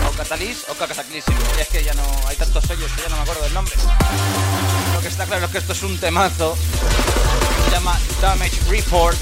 O 0.08 0.12
Catalyst 0.16 0.70
o 0.70 0.74
Cataclysm. 0.76 1.34
Y 1.58 1.62
es 1.62 1.68
que 1.68 1.84
ya 1.84 1.94
no 1.94 2.04
hay 2.28 2.36
tantos 2.38 2.64
sellos 2.64 2.92
que 2.92 3.02
ya 3.02 3.10
no 3.10 3.18
me 3.18 3.24
acuerdo 3.24 3.44
del 3.44 3.54
nombre. 3.54 3.74
Lo 4.94 5.02
que 5.02 5.08
está 5.08 5.26
claro 5.26 5.46
es 5.46 5.52
que 5.52 5.58
esto 5.58 5.74
es 5.74 5.84
un 5.84 5.98
temazo. 5.98 6.58
Se 7.66 7.72
llama 7.72 8.00
Damage 8.22 8.60
Report. 8.70 9.18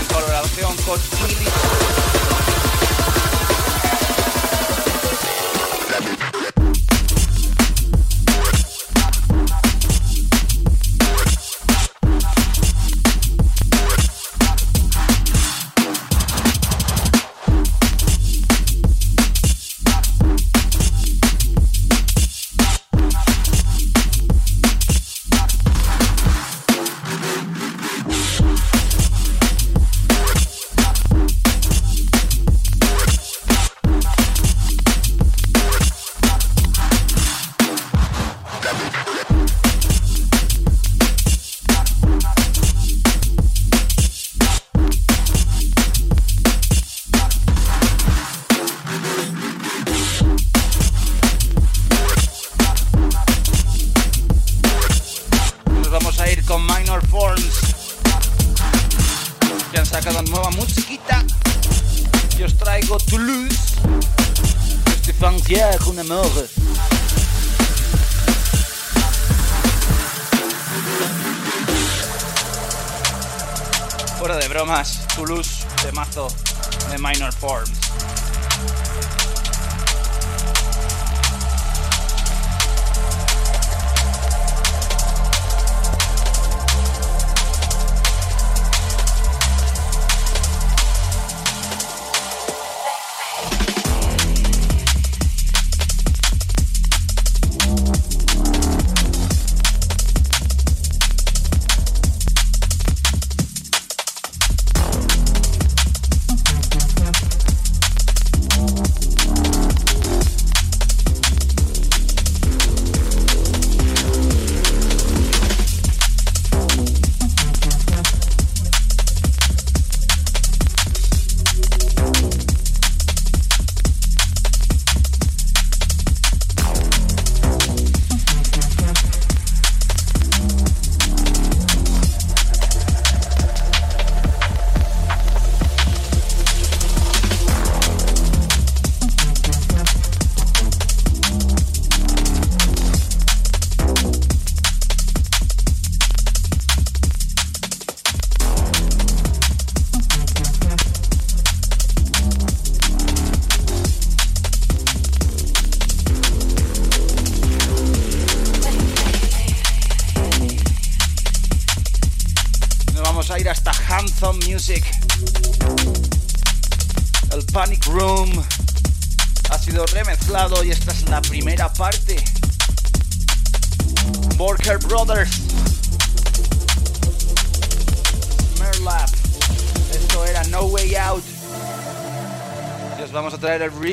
En 0.00 0.06
colaboración 0.06 0.76
con 0.78 1.00
Illich. 1.30 2.17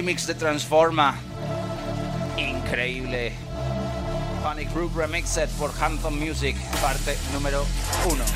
Remix 0.05 0.27
de 0.27 0.35
Transforma. 0.35 1.15
Increíble. 2.37 3.33
Panic 4.43 4.71
Group 4.71 4.95
Remixed 4.95 5.49
por 5.57 5.71
Handsome 5.81 6.23
Music, 6.23 6.55
parte 6.79 7.17
número 7.33 7.65
1. 8.05 8.34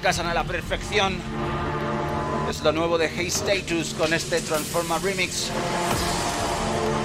Casan 0.00 0.26
a 0.26 0.34
la 0.34 0.44
perfección. 0.44 1.18
Es 2.48 2.62
lo 2.62 2.72
nuevo 2.72 2.98
de 2.98 3.08
Hey 3.08 3.28
Status 3.28 3.94
con 3.94 4.12
este 4.14 4.40
Transforma 4.40 4.98
Remix. 4.98 5.50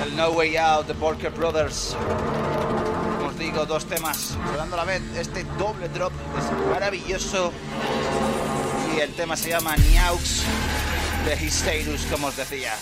El 0.03 0.15
No 0.15 0.29
Way 0.29 0.57
Out 0.57 0.87
de 0.87 0.93
Volker 0.93 1.31
Brothers. 1.31 1.95
Como 3.17 3.29
os 3.29 3.37
digo, 3.37 3.65
dos 3.65 3.85
temas 3.85 4.37
sonando 4.51 4.75
a 4.75 4.77
la 4.79 4.85
vez. 4.85 5.01
Este 5.17 5.43
doble 5.57 5.89
drop 5.89 6.13
es 6.37 6.69
maravilloso. 6.71 7.51
Y 8.95 8.99
el 8.99 9.13
tema 9.13 9.35
se 9.35 9.49
llama 9.49 9.75
Niaux 9.75 10.43
de 11.25 11.45
Hysterus, 11.45 12.05
como 12.09 12.27
os 12.27 12.37
decía. 12.37 12.73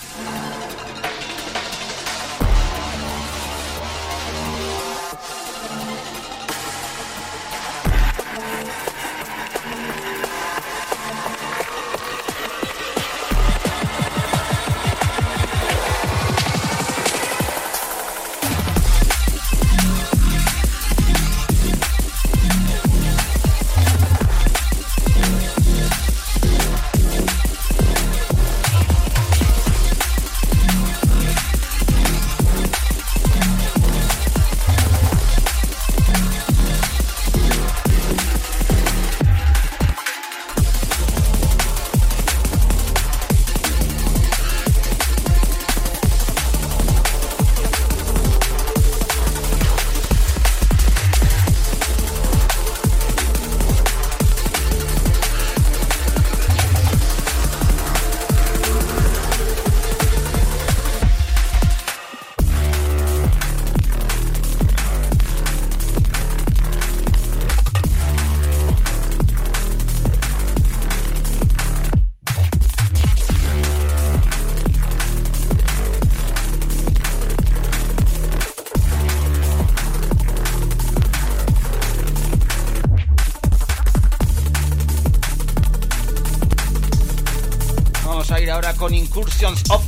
productions 89.34 89.64
of 89.72 89.83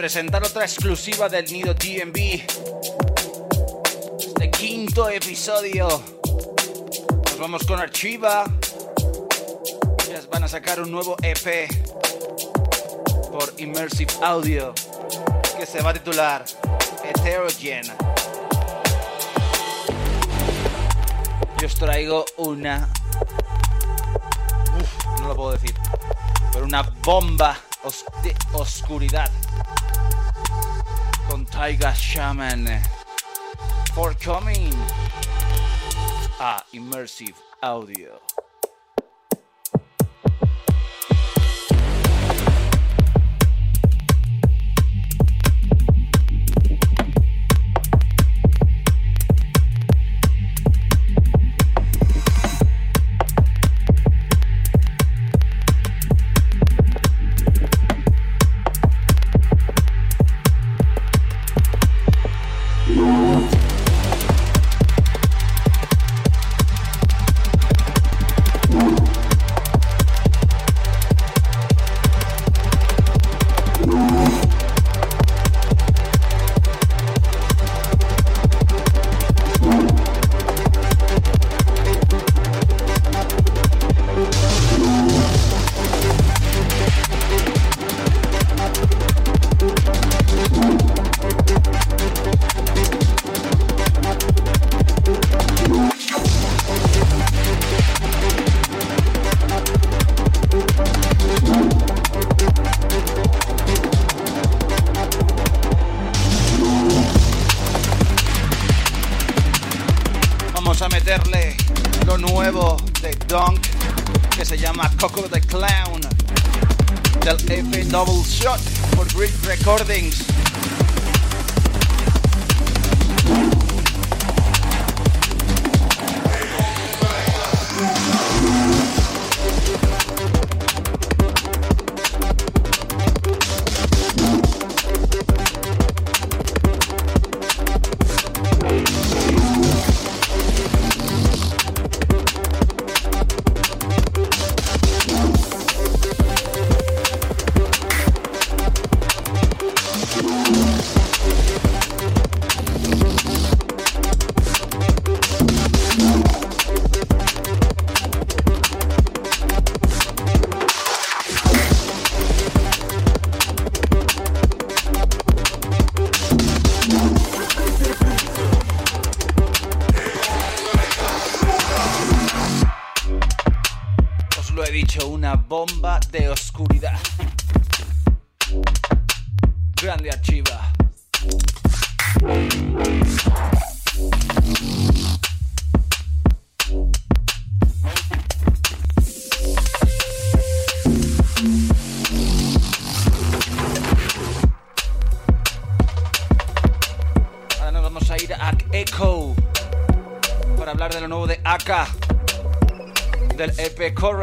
presentar 0.00 0.42
otra 0.42 0.64
exclusiva 0.64 1.28
del 1.28 1.44
Nido 1.52 1.74
TMB. 1.74 2.16
Este 4.18 4.50
quinto 4.50 5.10
episodio. 5.10 5.88
Nos 7.26 7.38
vamos 7.38 7.62
con 7.66 7.78
Archiva. 7.78 8.44
Ellas 10.08 10.26
van 10.30 10.44
a 10.44 10.48
sacar 10.48 10.80
un 10.80 10.90
nuevo 10.90 11.16
EP 11.20 11.68
por 13.30 13.52
Immersive 13.58 14.10
Audio 14.22 14.72
que 15.58 15.66
se 15.66 15.82
va 15.82 15.90
a 15.90 15.92
titular 15.92 16.46
Heterogen. 17.04 17.82
Yo 21.60 21.66
os 21.66 21.74
traigo 21.74 22.24
una. 22.38 22.88
Uf, 24.80 25.20
no 25.20 25.28
lo 25.28 25.36
puedo 25.36 25.52
decir. 25.52 25.74
Pero 26.54 26.64
una 26.64 26.80
bomba 27.02 27.60
de 28.22 28.34
oscuridad. 28.52 29.30
Taiga 31.60 31.94
Shaman. 31.94 32.66
For 33.92 34.14
coming 34.14 34.72
a 36.40 36.62
Immersive 36.72 37.34
Audio. 37.62 38.18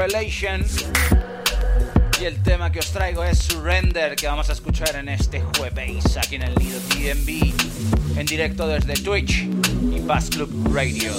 EP 0.08 0.14
Correlation. 0.14 0.66
Y 2.20 2.26
el 2.26 2.42
tema 2.42 2.72
que 2.72 2.80
os 2.80 2.92
traigo 2.92 3.24
es 3.24 3.40
Surrender, 3.40 4.16
que 4.16 4.28
vamos 4.28 4.50
a 4.50 4.54
escuchar 4.54 4.96
en 4.96 5.10
este 5.10 5.42
jueves 5.42 6.18
aquí 6.18 6.36
en 6.36 6.44
el 6.44 6.56
Nido 6.56 6.80
TMB, 6.80 8.18
en 8.18 8.26
directo 8.26 8.68
desde 8.68 8.94
Twitch 8.94 9.44
y 9.44 10.00
Bass 10.00 10.30
Club 10.30 10.50
Radio. 10.74 11.14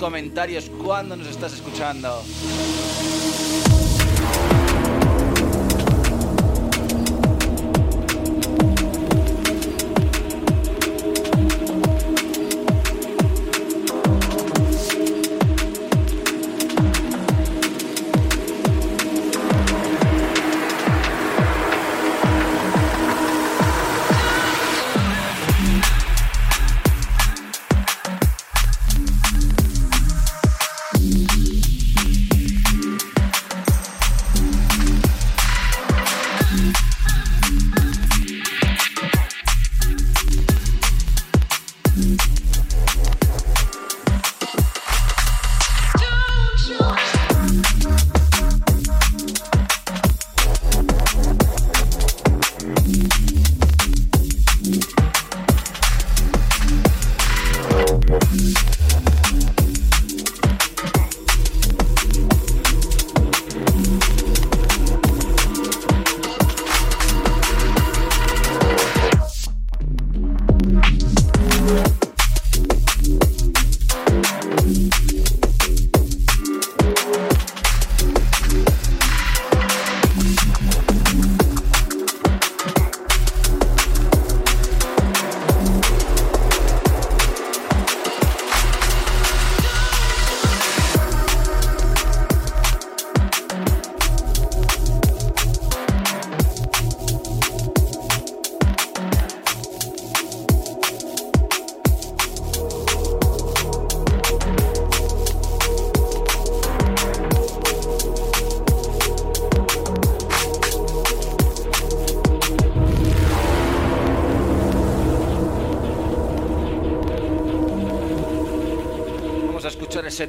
comentarios 0.00 0.70
cuando 0.82 1.14
nos 1.14 1.28
estás 1.28 1.52
escuchando. 1.52 2.24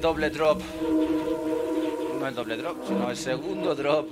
doble 0.02 0.32
drop. 0.32 0.60
No 2.20 2.28
el 2.28 2.34
doble 2.36 2.58
drop, 2.58 2.78
sino 2.88 3.10
el 3.10 3.16
segundo 3.16 3.76
drop 3.76 4.08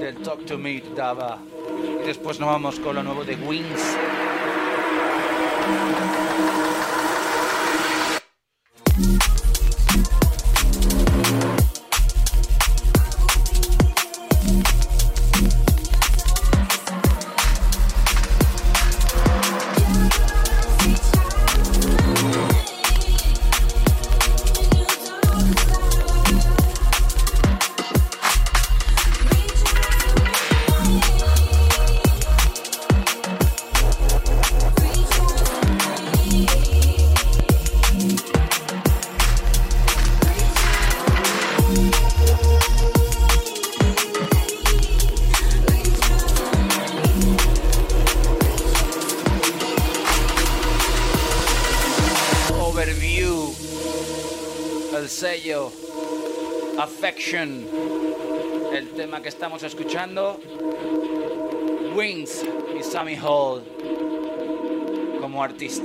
del 0.00 0.16
Talk 0.16 0.44
to 0.46 0.58
Me 0.58 0.82
Dava. 0.96 1.38
Y 2.02 2.06
después 2.06 2.40
nos 2.40 2.48
vamos 2.48 2.80
con 2.80 2.96
lo 2.96 3.02
nuevo 3.02 3.24
de 3.24 3.36
Wings. 3.36 3.96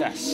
Como 0.04 0.33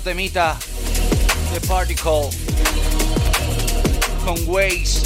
temita 0.00 0.58
de 1.52 1.60
Particle 1.60 2.30
con 4.24 4.36
Waze 4.46 5.02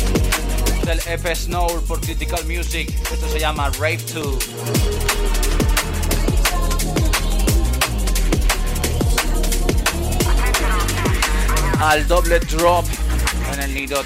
del 0.85 1.01
EP 1.06 1.35
Snow 1.35 1.82
por 1.86 2.01
Critical 2.01 2.44
Music. 2.47 2.89
Esto 3.12 3.28
se 3.28 3.39
llama 3.39 3.70
Rave 3.78 3.98
2. 4.15 4.36
Al 11.81 12.06
doble 12.06 12.40
drop 12.40 12.86
en 13.52 13.60
el 13.60 13.74
nido 13.74 14.02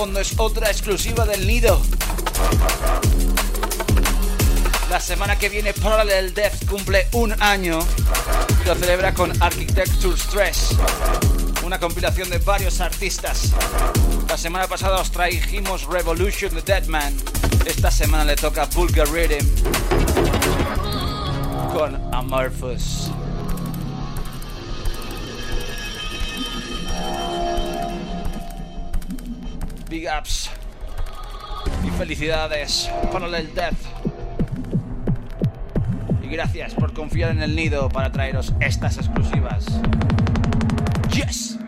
es 0.00 0.38
otra 0.38 0.70
exclusiva 0.70 1.26
del 1.26 1.46
nido. 1.46 1.78
La 4.88 4.98
semana 4.98 5.38
que 5.38 5.50
viene 5.50 5.74
Parallel 5.74 6.32
Death 6.32 6.66
cumple 6.66 7.06
un 7.12 7.34
año 7.42 7.80
lo 8.64 8.74
celebra 8.76 9.12
con 9.12 9.30
Architecture 9.42 10.16
Stress, 10.16 10.70
una 11.64 11.78
compilación 11.78 12.30
de 12.30 12.38
varios 12.38 12.80
artistas. 12.80 13.52
La 14.26 14.38
semana 14.38 14.66
pasada 14.66 15.00
os 15.00 15.10
trajimos 15.10 15.86
Revolution 15.86 16.50
the 16.54 16.62
Deadman. 16.62 17.14
Esta 17.66 17.90
semana 17.90 18.24
le 18.24 18.36
toca 18.36 18.64
Vulgar 18.66 19.06
Rhythm 19.08 19.46
con 21.74 22.14
Amorphous. 22.14 23.09
Felicidades 32.00 32.90
Parallel 33.12 33.52
Death. 33.54 33.76
Y 36.22 36.28
gracias 36.28 36.72
por 36.72 36.94
confiar 36.94 37.30
en 37.30 37.42
el 37.42 37.54
nido 37.54 37.90
para 37.90 38.10
traeros 38.10 38.54
estas 38.58 38.96
exclusivas. 38.96 39.66
Yes. 41.12 41.59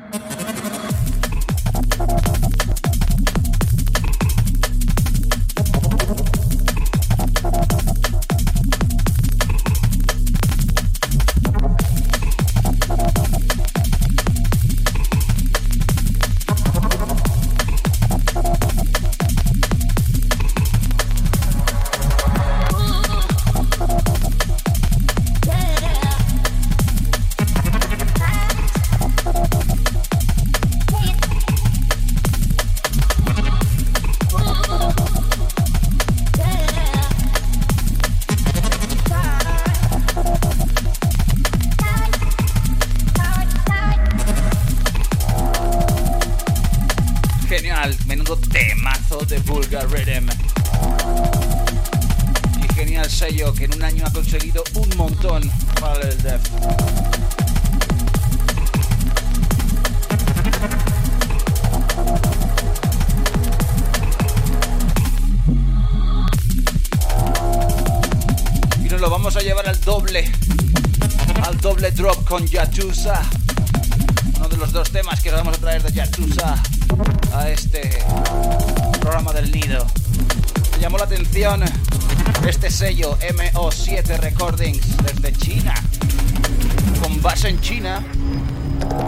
En 87.52 87.60
China, 87.60 88.02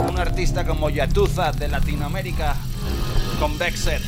un 0.06 0.18
artista 0.18 0.66
como 0.66 0.90
Yatuza 0.90 1.50
de 1.52 1.66
Latinoamérica 1.66 2.54
con 3.40 3.56
Vexer. 3.56 4.02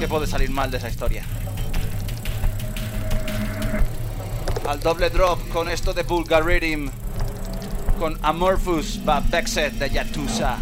¿Qué 0.00 0.08
puede 0.08 0.26
salir 0.26 0.50
mal 0.50 0.68
de 0.70 0.78
esa 0.78 0.88
historia? 0.88 1.22
Al 4.68 4.80
doble 4.80 5.08
drop 5.10 5.48
con 5.50 5.68
esto 5.68 5.92
de 5.92 6.02
Bulgaritim. 6.02 6.90
Con 8.00 8.18
Amorphous 8.22 9.00
va 9.08 9.20
Vexer 9.20 9.72
de 9.72 9.88
Yatusa. 9.88 10.58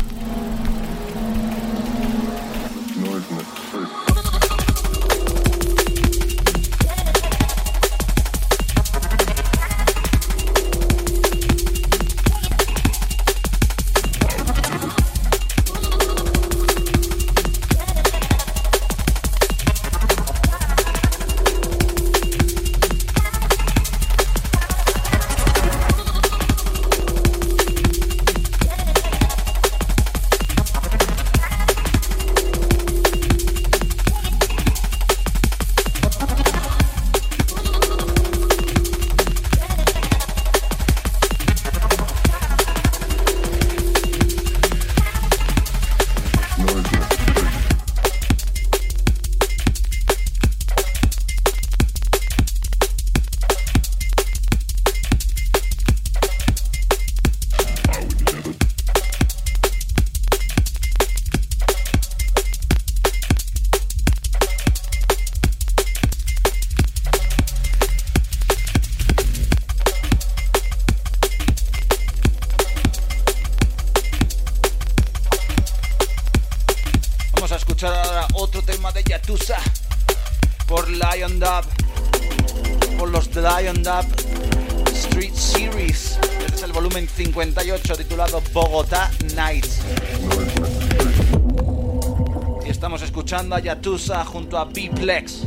Escuchando 93.84 94.14
a 94.14 94.24
Yatusa 94.24 94.24
junto 94.24 94.58
a 94.58 94.64
B-Plex. 94.64 95.46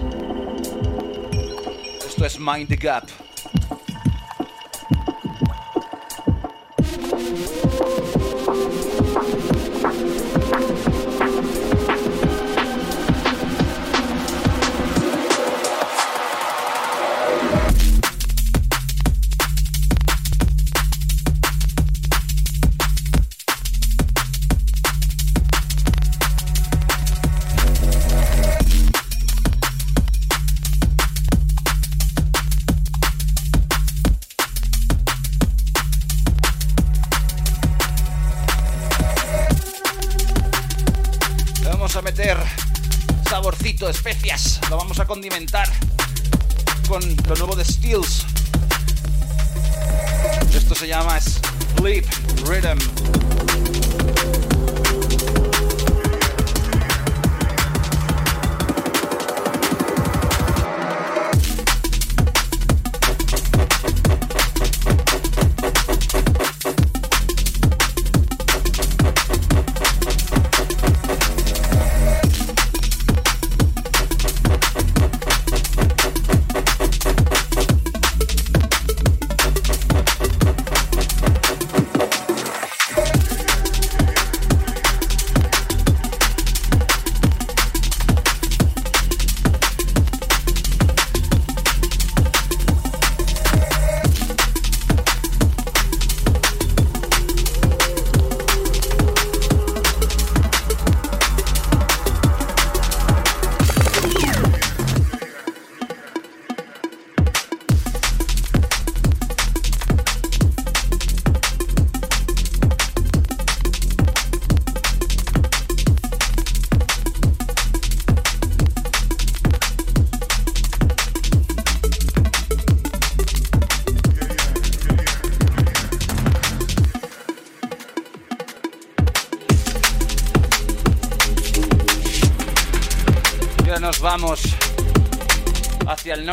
Esto 2.06 2.26
es 2.26 2.40
Mind 2.40 2.68
the 2.68 2.76
Gap. 2.76 3.07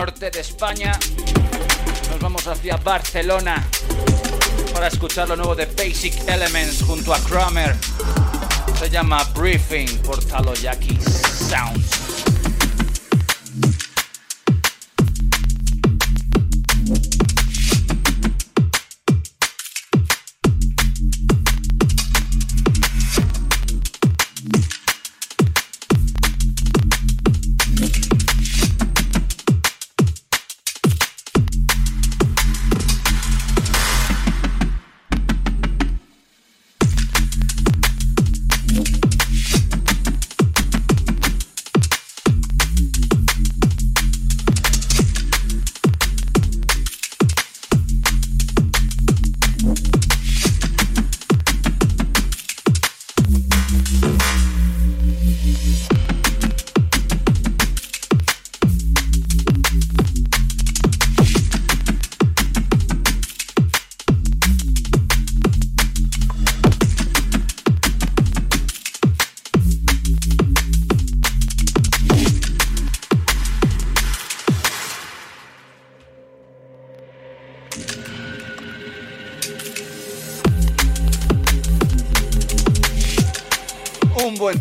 Norte 0.05 0.31
de 0.31 0.41
España. 0.41 0.93
Nos 2.11 2.21
vamos 2.21 2.47
hacia 2.47 2.77
Barcelona 2.77 3.67
para 4.75 4.89
escuchar 4.89 5.27
lo 5.27 5.35
nuevo 5.35 5.55
de 5.55 5.65
Basic 5.65 6.29
Elements 6.29 6.83
junto 6.83 7.15
a 7.15 7.19
Kramer. 7.21 7.75
Se 8.79 8.91
llama 8.91 9.25
Briefing 9.35 9.89
por 10.03 10.23
Taloyaki 10.23 10.99
Sounds. 11.49 11.84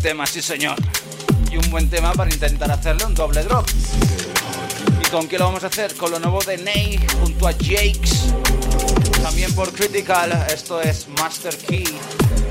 Tema, 0.04 0.28
sí 0.28 0.42
señor. 0.42 0.76
Y 1.50 1.56
un 1.56 1.72
buen 1.72 1.90
tema 1.90 2.12
para 2.12 2.30
intentar 2.30 2.70
hacerle 2.70 3.06
un 3.06 3.16
doble 3.16 3.42
drop. 3.44 3.66
¿Y 5.02 5.10
con 5.10 5.30
qué 5.30 5.40
lo 5.40 5.46
vamos 5.46 5.64
a 5.64 5.68
hacer? 5.68 5.96
Con 5.96 6.12
lo 6.12 6.20
nuevo 6.20 6.40
de 6.42 6.58
Ney 6.58 7.00
junto 7.22 7.48
a 7.48 7.54
Jakes. 7.54 8.34
También 9.22 9.54
por 9.56 9.72
Critical. 9.72 10.46
Esto 10.54 10.82
es 10.82 11.08
Master 11.08 11.56
Key 11.56 11.86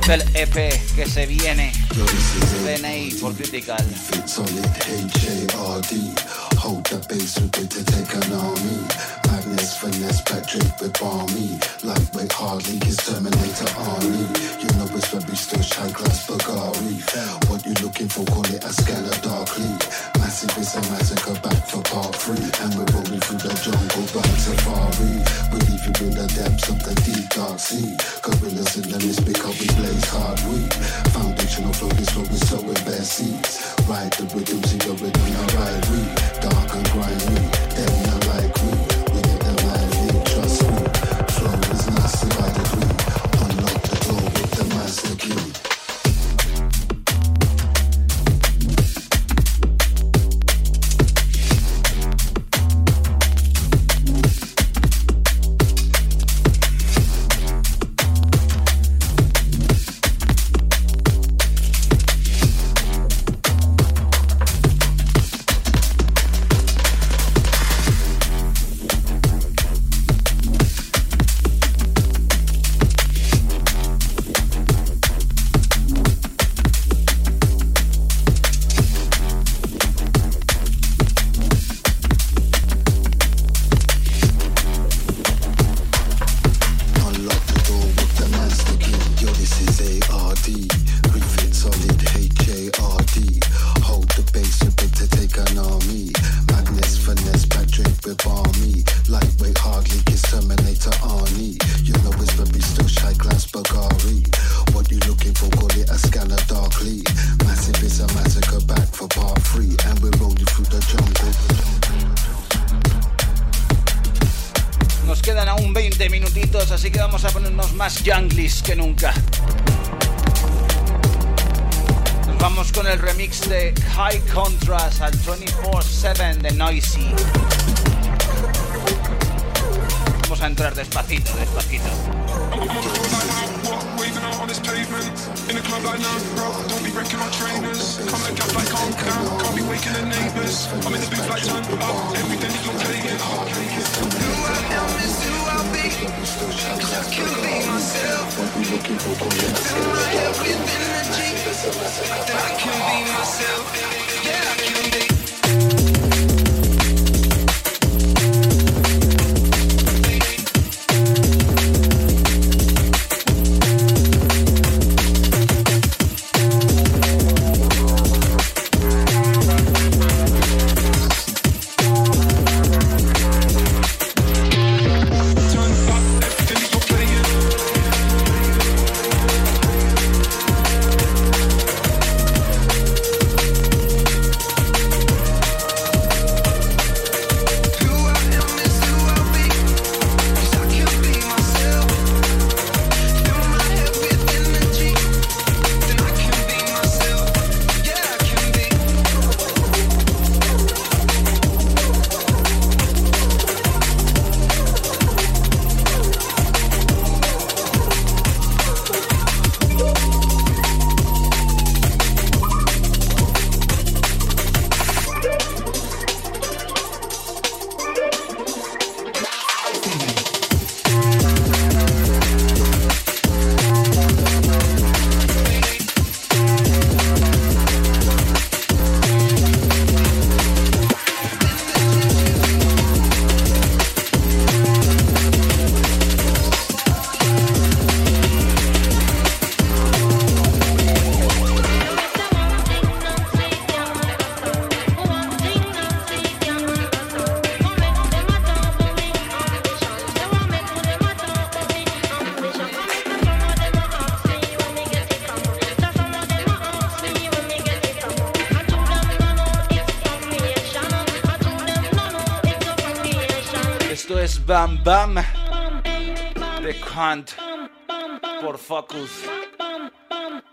del 0.06 0.22
EP 0.34 0.54
que 0.96 1.06
se 1.06 1.26
viene 1.26 1.72
de 2.64 2.78
Ney 2.78 3.12
por 3.20 3.34
Critical. 3.34 3.84
Magnus, 9.62 9.76
finesse, 9.76 10.20
Patrick 10.22 10.80
with 10.80 10.98
balmy 10.98 11.54
Lightweight, 11.86 12.32
hardly 12.32 12.80
kiss 12.80 12.96
Terminator 12.98 13.70
Army 13.78 14.26
You 14.58 14.66
know 14.74 14.90
it's 14.90 15.06
very 15.14 15.36
still 15.38 15.62
high 15.78 15.92
class 15.94 16.26
Bulgari 16.26 16.98
What 17.46 17.62
you 17.64 17.74
looking 17.78 18.08
for, 18.08 18.24
call 18.26 18.42
it 18.50 18.64
a 18.64 18.72
scanner 18.74 19.14
darkly. 19.22 19.70
Massive 20.18 20.58
is 20.58 20.74
a 20.74 20.82
massacre 20.90 21.38
back 21.46 21.62
for 21.70 21.78
part 21.86 22.10
three. 22.16 22.42
And 22.42 22.74
we're 22.74 22.90
rolling 22.90 23.22
through 23.22 23.38
the 23.38 23.54
jungle 23.62 24.06
back 24.10 24.34
safari 24.42 25.14
We 25.54 25.58
leave 25.70 25.84
you 25.86 26.10
in 26.10 26.14
the 26.18 26.26
depths 26.34 26.66
of 26.66 26.82
the 26.82 26.94
deep 27.06 27.30
dark 27.30 27.62
sea. 27.62 27.94
Gorillas 28.18 28.74
in 28.82 28.90
the 28.90 28.98
mist 28.98 29.22
because 29.22 29.54
we 29.62 29.70
blaze 29.78 30.10
hard 30.10 30.42
we. 30.50 30.58
Foundational 31.14 31.72
flow 31.78 31.94
is 32.02 32.10
what 32.18 32.26
we 32.26 32.38
sow 32.50 32.66
in 32.66 32.82
bare 32.82 33.06
seeds. 33.06 33.62
Ride 33.86 34.10
the 34.18 34.26
rhythm, 34.34 34.58
see 34.66 34.82
the 34.82 34.94
rhythm, 34.98 35.26
now 35.30 35.46
ride 35.54 35.86
we. 35.86 36.02
Dark 36.42 36.70
and 36.74 36.86
grimy, 36.90 37.46
them 37.78 37.94
not 38.10 38.26
like 38.26 38.54
we 38.58 38.91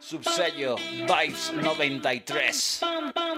Subsello 0.10 0.76
Vibes 1.06 1.52
93. 1.53 3.28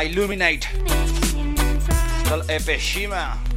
My 0.00 0.06
Illuminate 0.06 0.66
del 2.24 2.42
EP 2.48 2.78
Shima. 2.78 3.49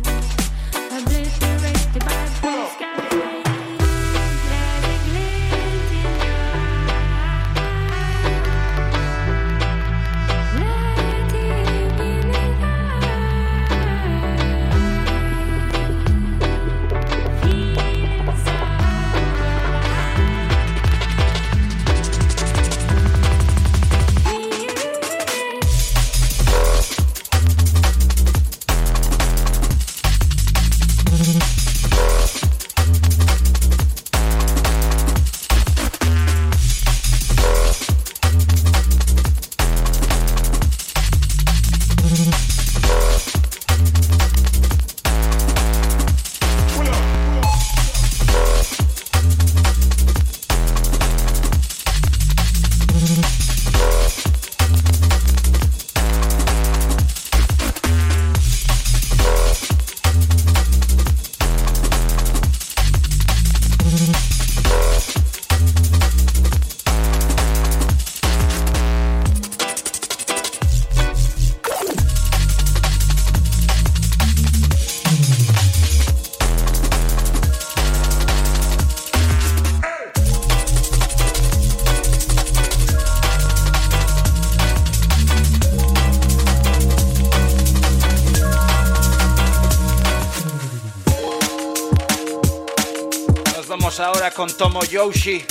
con 94.44 94.58
Tomo 94.58 94.84
Yoshi 94.84 95.42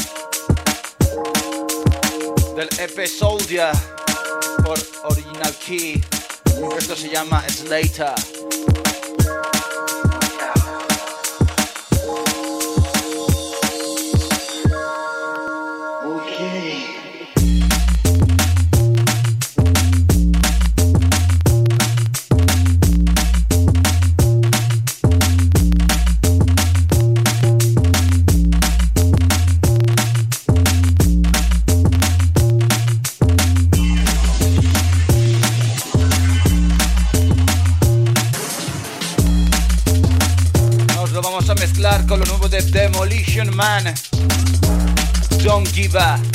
del 2.55 2.69
EP 2.79 3.07
Soldier 3.07 3.73
por 4.63 4.79
Original 5.05 5.55
Key. 5.65 5.99
Esto 6.77 6.95
se 6.95 7.09
llama 7.09 7.43
Slater. 7.49 8.42
Viva! 45.93 46.32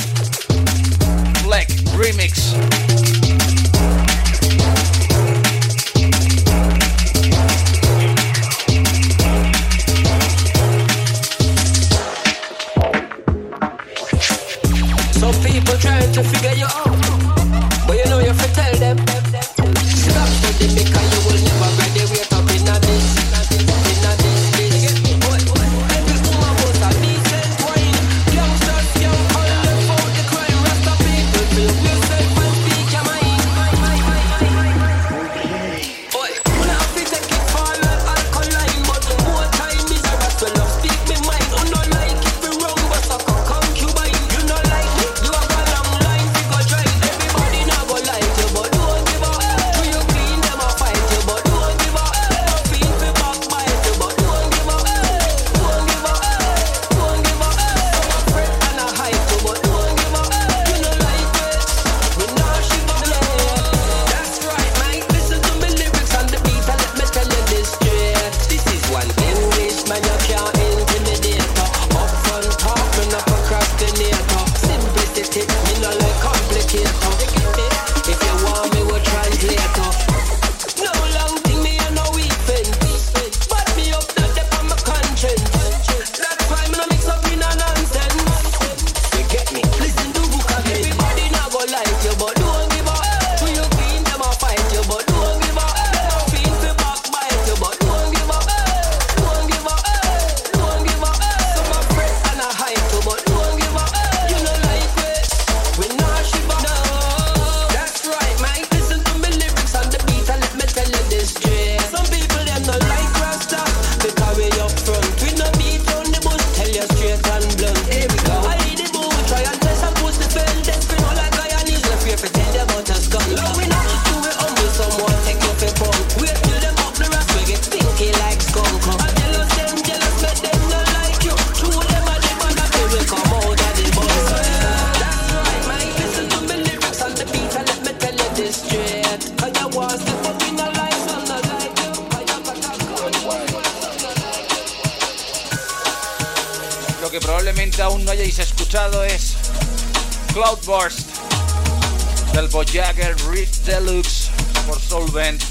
Voyager 152.58 153.16
Rift 153.30 153.68
Deluxe 153.68 154.32
por 154.66 154.82
Solvent. 154.82 155.44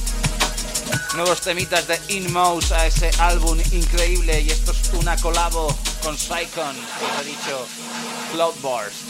Nuevos 1.15 1.41
temitas 1.41 1.87
de 1.87 2.01
Inmouse 2.09 2.73
a 2.73 2.85
ese 2.85 3.13
álbum 3.21 3.57
increíble 3.71 4.41
y 4.41 4.51
esto 4.51 4.73
es 4.73 4.91
una 4.93 5.17
colabo 5.17 5.69
con 6.03 6.19
Psychon, 6.19 6.75
como 6.75 7.21
he 7.21 7.25
dicho, 7.25 7.65
Cloudburst. 8.33 9.06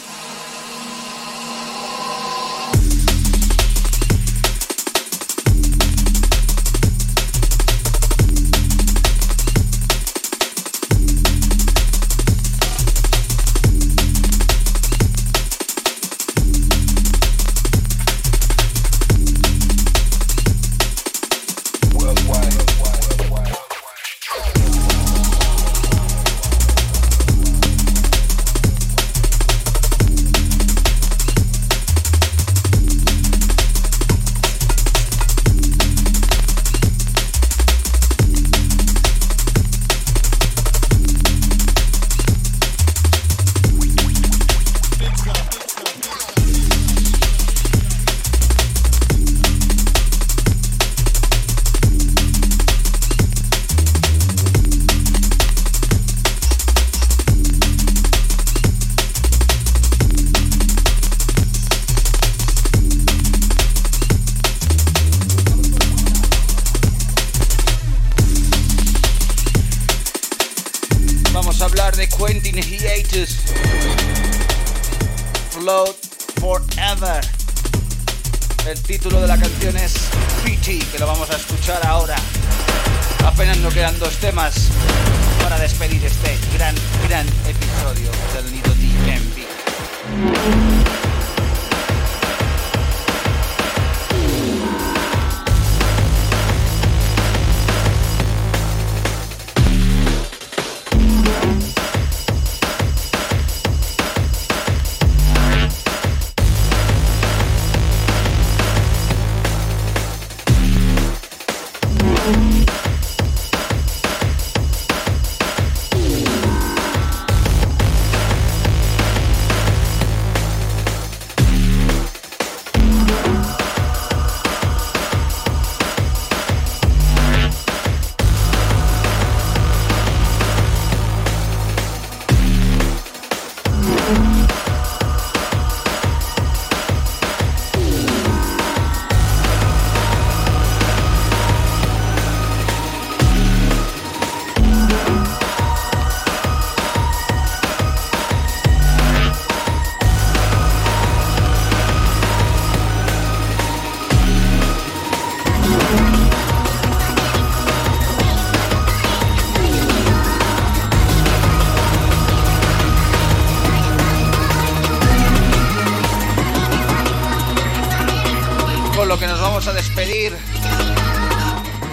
Lo 169.07 169.17
que 169.17 169.25
nos 169.25 169.39
vamos 169.39 169.65
a 169.67 169.73
despedir 169.73 170.35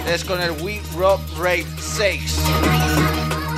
es 0.05 0.25
con 0.25 0.41
el 0.41 0.51
We 0.61 0.81
Rock 0.97 1.21
Rave 1.37 1.65
6. 1.79 2.35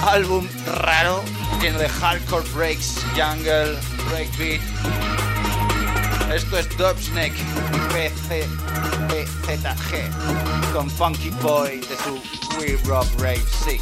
Álbum 0.06 0.48
raro, 0.82 1.24
lleno 1.60 1.80
de 1.80 1.90
hardcore 1.90 2.48
breaks, 2.54 3.00
jungle, 3.16 3.76
breakbeat. 4.12 4.62
Esto 6.32 6.58
es 6.60 6.70
Dubsnake 6.78 7.34
PC, 7.94 8.46
PZG 9.08 10.72
con 10.72 10.88
Funky 10.88 11.32
Boy 11.42 11.80
de 11.80 11.98
su 11.98 12.22
We 12.60 12.78
Rock 12.86 13.08
Rave 13.18 13.44
6. 13.66 13.82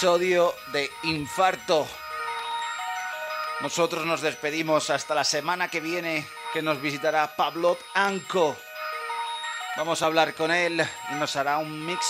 Episodio 0.00 0.54
de 0.72 0.90
Infarto. 1.02 1.86
Nosotros 3.60 4.06
nos 4.06 4.22
despedimos 4.22 4.88
hasta 4.88 5.14
la 5.14 5.24
semana 5.24 5.68
que 5.68 5.80
viene, 5.80 6.26
que 6.54 6.62
nos 6.62 6.80
visitará 6.80 7.36
Pablo 7.36 7.76
Anco. 7.92 8.56
Vamos 9.76 10.00
a 10.00 10.06
hablar 10.06 10.32
con 10.32 10.50
él 10.52 10.82
y 11.12 11.14
nos 11.16 11.36
hará 11.36 11.58
un 11.58 11.84
mix. 11.84 12.00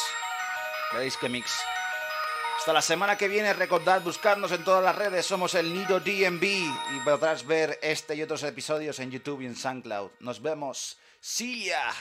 Veréis 0.92 1.16
qué 1.16 1.28
mix. 1.28 1.50
Hasta 2.58 2.72
la 2.72 2.80
semana 2.80 3.18
que 3.18 3.26
viene, 3.26 3.54
recordad 3.54 4.02
buscarnos 4.02 4.52
en 4.52 4.62
todas 4.62 4.84
las 4.84 4.94
redes, 4.94 5.26
somos 5.26 5.56
el 5.56 5.74
Nido 5.74 5.98
DMV 5.98 6.44
y 6.44 7.00
podrás 7.04 7.44
ver 7.44 7.76
este 7.82 8.14
y 8.14 8.22
otros 8.22 8.44
episodios 8.44 9.00
en 9.00 9.10
YouTube 9.10 9.40
y 9.40 9.46
en 9.46 9.56
SoundCloud. 9.56 10.12
Nos 10.20 10.40
vemos. 10.40 10.96
See 11.20 11.64
ya. 11.64 11.92